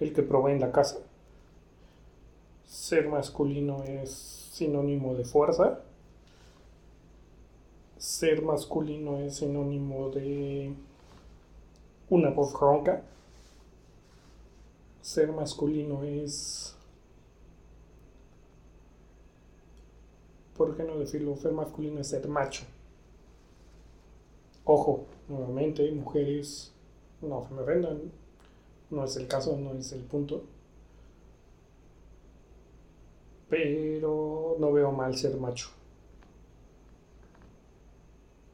el 0.00 0.12
que 0.12 0.22
provee 0.22 0.52
en 0.52 0.60
la 0.60 0.72
casa. 0.72 0.98
Ser 2.66 3.08
masculino 3.08 3.82
es 3.84 4.10
sinónimo 4.52 5.14
de 5.14 5.24
fuerza 5.24 5.82
ser 8.02 8.42
masculino 8.42 9.18
es 9.18 9.36
sinónimo 9.36 10.10
de 10.10 10.74
una 12.10 12.30
voz 12.30 12.52
ronca, 12.52 13.04
ser 15.00 15.30
masculino 15.30 16.02
es... 16.02 16.74
¿Por 20.56 20.76
qué 20.76 20.82
no 20.82 20.98
decirlo? 20.98 21.36
Ser 21.36 21.52
masculino 21.52 22.00
es 22.00 22.08
ser 22.08 22.26
macho. 22.26 22.64
Ojo, 24.64 25.06
nuevamente, 25.28 25.90
mujeres, 25.92 26.72
no 27.20 27.46
se 27.48 27.54
me 27.54 27.62
ofendan, 27.62 28.12
no 28.90 29.04
es 29.04 29.16
el 29.16 29.26
caso, 29.26 29.56
no 29.56 29.72
es 29.72 29.92
el 29.92 30.02
punto. 30.02 30.44
Pero 33.48 34.56
no 34.58 34.72
veo 34.72 34.92
mal 34.92 35.16
ser 35.16 35.36
macho. 35.36 35.68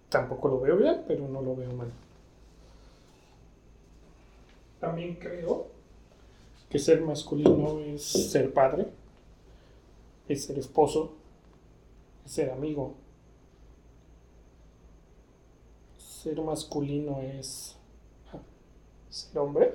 Tampoco 0.09 0.49
lo 0.49 0.61
veo 0.61 0.77
bien, 0.77 1.05
pero 1.07 1.29
no 1.29 1.42
lo 1.42 1.55
veo 1.55 1.73
mal. 1.73 1.92
También 4.81 5.16
creo 5.16 5.66
que 6.71 6.79
ser 6.79 7.01
masculino 7.01 7.81
es 7.81 8.03
ser 8.03 8.53
padre, 8.53 8.87
es 10.29 10.44
ser 10.44 10.59
esposo, 10.59 11.12
es 12.25 12.33
ser 12.33 12.51
amigo. 12.51 12.94
Ser 16.29 16.43
masculino 16.43 17.23
es 17.23 17.75
ser 19.09 19.38
hombre. 19.38 19.75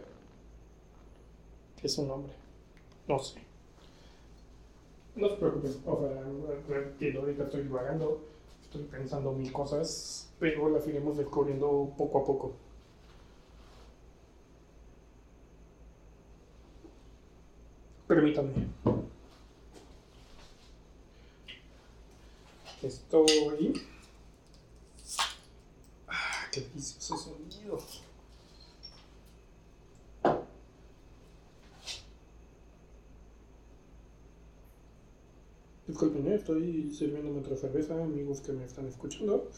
¿Qué 1.82 1.88
es 1.88 1.98
un 1.98 2.12
hombre? 2.12 2.32
No 3.08 3.18
sé. 3.18 3.40
No 5.16 5.30
se 5.30 5.36
preocupen, 5.38 5.72
o 5.88 6.00
sea, 6.00 7.20
ahorita 7.20 7.44
estoy 7.46 7.64
divagando, 7.64 8.22
estoy 8.62 8.84
pensando 8.84 9.32
mil 9.32 9.52
cosas, 9.52 10.32
pero 10.40 10.70
las 10.70 10.88
iremos 10.88 11.18
descubriendo 11.18 11.92
poco 11.98 12.20
a 12.20 12.24
poco. 12.24 12.52
Permítanme. 18.08 18.68
Estoy. 22.84 23.82
Qué 26.54 26.62
delicioso 26.62 27.18
sonido. 27.18 27.80
Disculpen, 35.88 36.28
¿eh? 36.28 36.36
estoy 36.36 36.94
sirviéndome 36.94 37.40
otra 37.40 37.58
cerveza, 37.58 37.96
amigos 37.96 38.42
que 38.42 38.52
me 38.52 38.66
están 38.66 38.88
escuchando. 38.88 39.50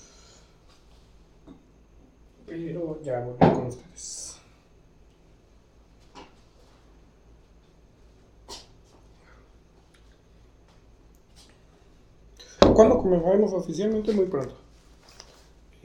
Pero 2.46 3.02
ya 3.02 3.20
voy 3.20 3.38
con 3.40 3.66
ustedes. 3.68 4.40
¿Cuándo 12.74 12.98
comenzaremos 13.00 13.52
oficialmente? 13.52 14.14
Muy 14.14 14.28
pronto. 14.28 14.65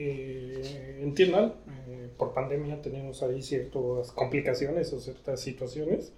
Eh, 0.02 1.00
entiendan, 1.02 1.52
eh, 1.88 2.08
por 2.16 2.32
pandemia 2.32 2.80
tenemos 2.80 3.22
ahí 3.22 3.42
ciertas 3.42 4.12
complicaciones 4.12 4.90
o 4.94 4.98
ciertas 4.98 5.40
situaciones, 5.40 6.10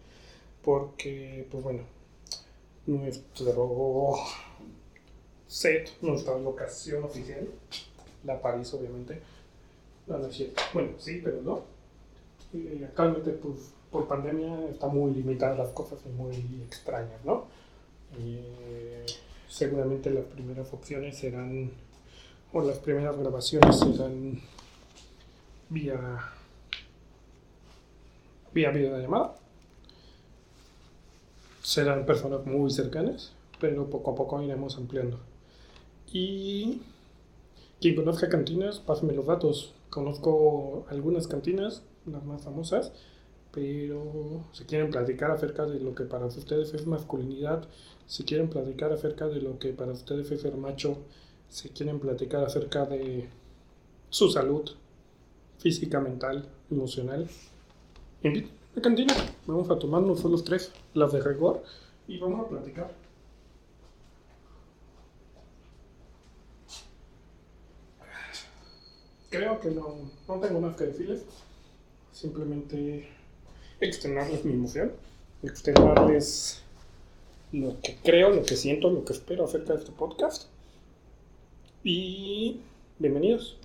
porque, 0.63 1.49
pues 1.51 1.65
bueno, 1.65 1.81
nuestro 2.87 4.15
set, 5.49 5.91
nuestra 6.01 6.39
locación 6.39 7.03
oficial, 7.03 7.49
la 8.23 8.41
París 8.41 8.73
obviamente, 8.73 9.19
no, 10.07 10.19
no 10.19 10.29
es 10.29 10.37
cierto. 10.37 10.63
Bueno, 10.73 10.91
sí, 10.99 11.21
pero 11.23 11.43
no. 11.43 11.65
Eh, 12.55 12.85
actualmente, 12.85 13.33
pues, 13.33 13.73
por 13.91 14.07
pandemia 14.07 14.69
está 14.71 14.87
muy 14.87 15.13
limitadas 15.13 15.59
las 15.59 15.71
cosas 15.71 15.99
y 16.07 16.09
muy 16.11 16.37
extrañas, 16.69 17.25
¿no? 17.25 17.47
Eh, 18.21 19.05
seguramente 19.49 20.09
las 20.11 20.25
primeras 20.27 20.73
opciones 20.73 21.19
serán, 21.19 21.73
o 22.53 22.63
las 22.63 22.79
primeras 22.79 23.17
grabaciones 23.17 23.79
serán 23.79 24.41
vía, 25.69 25.99
vía 28.53 28.71
videollamada. 28.71 29.35
Serán 31.63 32.05
personas 32.05 32.45
muy 32.45 32.71
cercanas, 32.71 33.33
pero 33.61 33.89
poco 33.89 34.11
a 34.11 34.15
poco 34.15 34.43
iremos 34.43 34.77
ampliando. 34.77 35.19
Y 36.13 36.83
quien 37.81 37.97
conozca 37.97 38.29
cantinas, 38.29 38.81
pásame 38.81 39.15
los 39.15 39.27
datos. 39.27 39.75
Conozco 39.89 40.85
algunas 40.91 41.27
cantinas, 41.27 41.83
las 42.07 42.25
más 42.25 42.43
famosas, 42.43 42.93
pero 43.53 44.45
si 44.53 44.65
quieren 44.65 44.91
platicar 44.91 45.31
acerca 45.31 45.65
de 45.67 45.79
lo 45.81 45.95
que 45.95 46.05
para 46.05 46.27
ustedes 46.27 46.75
es 46.75 46.87
masculinidad, 46.87 47.65
si 48.07 48.25
quieren 48.25 48.49
platicar 48.49 48.93
acerca 48.93 49.29
de 49.29 49.41
lo 49.41 49.59
que 49.59 49.73
para 49.73 49.93
ustedes 49.93 50.31
es 50.31 50.41
ser 50.41 50.57
macho, 50.57 50.99
si 51.53 51.69
quieren 51.69 52.01
platicar 52.01 52.43
acerca 52.43 52.87
de 52.87 53.29
su 54.09 54.31
salud 54.31 54.71
física, 55.59 56.01
mental, 56.01 56.49
emocional, 56.71 57.29
inviten 58.23 58.51
a 58.51 58.77
la 58.77 58.83
cantina. 58.83 59.15
Vamos 59.47 59.71
a 59.71 59.79
tomarnos 59.79 60.21
solo 60.21 60.43
tres, 60.43 60.73
las 60.95 61.13
de 61.13 61.21
rigor, 61.21 61.63
y 62.09 62.19
vamos 62.19 62.47
a 62.47 62.49
platicar. 62.49 62.91
Creo 69.29 69.61
que 69.61 69.71
no, 69.71 70.11
no 70.27 70.41
tengo 70.41 70.61
más 70.61 70.75
que 70.75 70.85
decirles. 70.85 71.25
Simplemente 72.13 73.09
externarles 73.79 74.45
mi 74.45 74.55
emoción, 74.55 74.93
externarles 75.43 76.63
lo 77.53 77.79
que 77.83 77.99
creo, 78.03 78.31
lo 78.31 78.43
que 78.43 78.57
siento, 78.57 78.89
lo 78.89 79.05
que 79.05 79.13
espero 79.13 79.45
acerca 79.45 79.75
de 79.75 79.81
este 79.81 79.93
podcast. 79.93 80.49
Y 81.85 82.61
bienvenidos. 83.01 83.59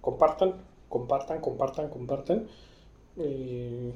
Compartan, 0.00 0.54
compartan, 0.88 1.40
compartan, 1.40 1.90
compartan. 1.90 2.46
Eh, 3.16 3.92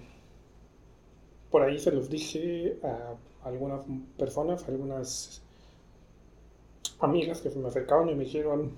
por 1.49 1.63
ahí 1.63 1.79
se 1.79 1.93
los 1.93 2.11
dije 2.11 2.81
a 2.83 3.15
algunas 3.47 3.83
personas, 4.19 4.67
algunas 4.67 5.43
amigas 6.99 7.41
que 7.41 7.51
se 7.51 7.61
me 7.61 7.69
acercaron 7.69 8.09
y 8.09 8.17
me 8.17 8.25
dijeron, 8.25 8.73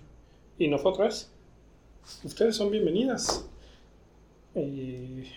¿y 0.59 0.69
nosotras? 0.69 1.33
Ustedes 2.23 2.55
son 2.55 2.71
bienvenidas. 2.71 3.49
Y 4.55 5.31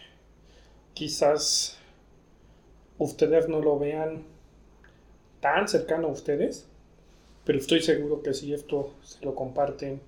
quizás 0.94 1.78
ustedes 2.98 3.48
no 3.48 3.62
lo 3.62 3.80
vean 3.80 4.26
tan 5.40 5.70
cercano 5.70 6.10
a 6.10 6.12
ustedes, 6.12 6.68
pero 7.48 7.58
estoy 7.58 7.82
seguro 7.82 8.22
que 8.22 8.34
si 8.34 8.54
esto 8.54 8.94
se 9.02 9.26
lo 9.26 9.34
comparten 9.34 10.02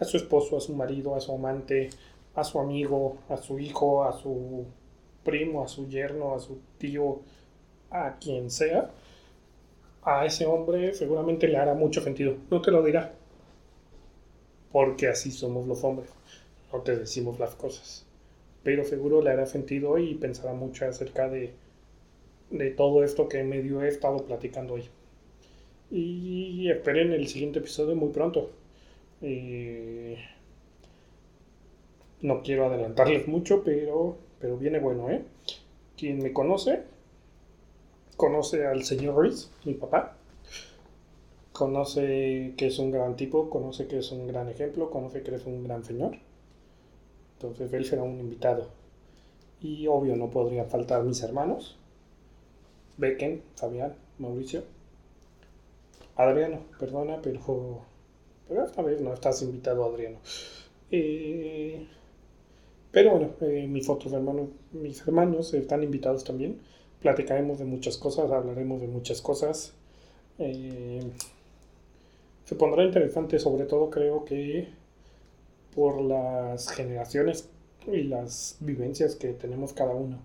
a 0.00 0.04
su 0.04 0.16
esposo, 0.16 0.56
a 0.56 0.60
su 0.60 0.74
marido, 0.74 1.14
a 1.14 1.20
su 1.20 1.32
amante, 1.32 1.90
a 2.34 2.42
su 2.42 2.58
amigo, 2.58 3.18
a 3.28 3.36
su 3.36 3.58
hijo, 3.58 4.04
a 4.04 4.12
su 4.12 4.64
primo, 5.22 5.62
a 5.62 5.68
su 5.68 5.88
yerno, 5.88 6.34
a 6.34 6.40
su 6.40 6.58
tío, 6.78 7.20
a 7.90 8.16
quien 8.18 8.50
sea, 8.50 8.90
a 10.02 10.26
ese 10.26 10.46
hombre 10.46 10.94
seguramente 10.94 11.46
le 11.46 11.58
hará 11.58 11.74
mucho 11.74 12.00
sentido. 12.00 12.36
No 12.50 12.62
te 12.62 12.70
lo 12.72 12.82
dirá, 12.82 13.12
porque 14.72 15.08
así 15.08 15.30
somos 15.30 15.66
los 15.66 15.84
hombres, 15.84 16.10
no 16.72 16.80
te 16.80 16.96
decimos 16.96 17.38
las 17.38 17.54
cosas 17.54 18.06
pero 18.66 18.82
seguro 18.82 19.22
le 19.22 19.30
hará 19.30 19.46
sentido 19.46 19.96
y 19.96 20.16
pensará 20.16 20.52
mucho 20.52 20.86
acerca 20.86 21.28
de, 21.28 21.52
de 22.50 22.70
todo 22.72 23.04
esto 23.04 23.28
que 23.28 23.44
medio 23.44 23.80
he 23.84 23.86
estado 23.86 24.26
platicando 24.26 24.74
hoy. 24.74 24.90
Y 25.90 26.68
esperen 26.70 27.12
el 27.12 27.28
siguiente 27.28 27.60
episodio 27.60 27.94
muy 27.94 28.10
pronto. 28.10 28.50
No 32.22 32.42
quiero 32.42 32.66
adelantarles 32.66 33.28
mucho, 33.28 33.62
pero, 33.64 34.16
pero 34.40 34.56
viene 34.56 34.80
bueno, 34.80 35.10
¿eh? 35.10 35.24
Quien 35.96 36.18
me 36.18 36.32
conoce, 36.32 36.82
conoce 38.16 38.66
al 38.66 38.84
señor 38.84 39.14
Ruiz, 39.14 39.50
mi 39.64 39.74
papá. 39.74 40.16
Conoce 41.52 42.54
que 42.56 42.66
es 42.66 42.78
un 42.78 42.90
gran 42.90 43.16
tipo, 43.16 43.48
conoce 43.48 43.86
que 43.86 43.98
es 43.98 44.12
un 44.12 44.26
gran 44.26 44.48
ejemplo, 44.48 44.90
conoce 44.90 45.22
que 45.22 45.34
es 45.34 45.46
un 45.46 45.64
gran 45.64 45.84
señor. 45.84 46.18
Entonces 47.34 47.72
él 47.72 47.84
será 47.84 48.02
un 48.02 48.18
invitado. 48.20 48.68
Y 49.60 49.86
obvio 49.86 50.16
no 50.16 50.30
podrían 50.30 50.68
faltar 50.68 51.02
mis 51.04 51.22
hermanos. 51.22 51.78
Becken, 52.98 53.42
Fabián, 53.54 53.94
Mauricio. 54.18 54.64
Adriano, 56.16 56.60
perdona, 56.78 57.20
pero, 57.22 57.82
pero 58.48 58.64
esta 58.64 58.82
vez 58.82 59.00
no 59.00 59.12
estás 59.12 59.42
invitado, 59.42 59.84
Adriano. 59.84 60.18
Eh, 60.90 61.86
pero 62.90 63.10
bueno, 63.10 63.30
eh, 63.42 63.66
mis 63.68 63.88
otros 63.88 64.12
hermanos, 64.12 64.48
mis 64.72 65.00
hermanos 65.02 65.52
están 65.54 65.82
invitados 65.82 66.24
también. 66.24 66.60
Platicaremos 67.00 67.58
de 67.58 67.66
muchas 67.66 67.98
cosas, 67.98 68.30
hablaremos 68.30 68.80
de 68.80 68.86
muchas 68.88 69.20
cosas. 69.20 69.74
Eh, 70.38 71.02
se 72.44 72.54
pondrá 72.54 72.84
interesante, 72.84 73.38
sobre 73.38 73.64
todo 73.64 73.90
creo 73.90 74.24
que 74.24 74.68
por 75.74 76.00
las 76.00 76.70
generaciones 76.70 77.50
y 77.86 78.04
las 78.04 78.56
vivencias 78.60 79.16
que 79.16 79.34
tenemos 79.34 79.72
cada 79.74 79.94
uno. 79.94 80.18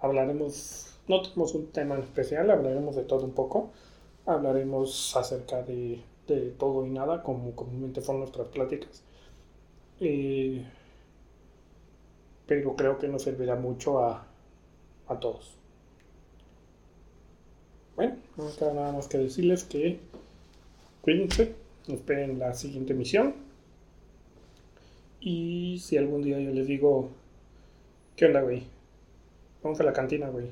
Hablaremos 0.00 0.90
no 1.08 1.22
tenemos 1.22 1.54
un 1.54 1.72
tema 1.72 1.96
en 1.96 2.02
especial, 2.02 2.50
hablaremos 2.50 2.94
de 2.96 3.02
todo 3.02 3.24
un 3.24 3.32
poco. 3.32 3.70
Hablaremos 4.26 5.16
acerca 5.16 5.62
de, 5.62 6.02
de 6.26 6.50
todo 6.52 6.86
y 6.86 6.90
nada, 6.90 7.22
como 7.22 7.54
comúnmente 7.56 8.00
fueron 8.00 8.20
nuestras 8.20 8.48
pláticas. 8.48 9.02
Eh, 10.00 10.64
pero 12.46 12.74
creo 12.76 12.98
que 12.98 13.08
nos 13.08 13.22
servirá 13.22 13.56
mucho 13.56 14.00
a, 14.02 14.26
a 15.08 15.20
todos. 15.20 15.56
Bueno, 17.96 18.16
no 18.36 18.50
queda 18.58 18.72
nada 18.72 18.92
más 18.92 19.08
que 19.08 19.18
decirles 19.18 19.64
que 19.64 20.00
cuídense, 21.02 21.54
esperen 21.86 22.38
la 22.38 22.54
siguiente 22.54 22.94
misión. 22.94 23.34
Y 25.20 25.78
si 25.80 25.96
algún 25.96 26.22
día 26.22 26.40
yo 26.40 26.50
les 26.50 26.66
digo, 26.66 27.10
¿qué 28.16 28.26
onda, 28.26 28.40
güey? 28.42 28.64
Vamos 29.62 29.78
a 29.80 29.84
la 29.84 29.92
cantina, 29.92 30.28
güey. 30.28 30.48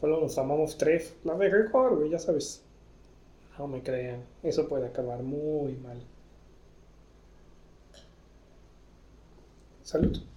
Solo 0.00 0.20
nos 0.20 0.38
amamos 0.38 0.76
tres. 0.78 1.16
La 1.24 1.34
de 1.34 1.48
record, 1.48 1.98
güey, 1.98 2.10
ya 2.10 2.18
sabes. 2.18 2.62
No 3.58 3.66
me 3.66 3.82
crean, 3.82 4.22
eso 4.42 4.68
puede 4.68 4.86
acabar 4.86 5.22
muy 5.22 5.74
mal. 5.76 6.00
Salud. 9.82 10.27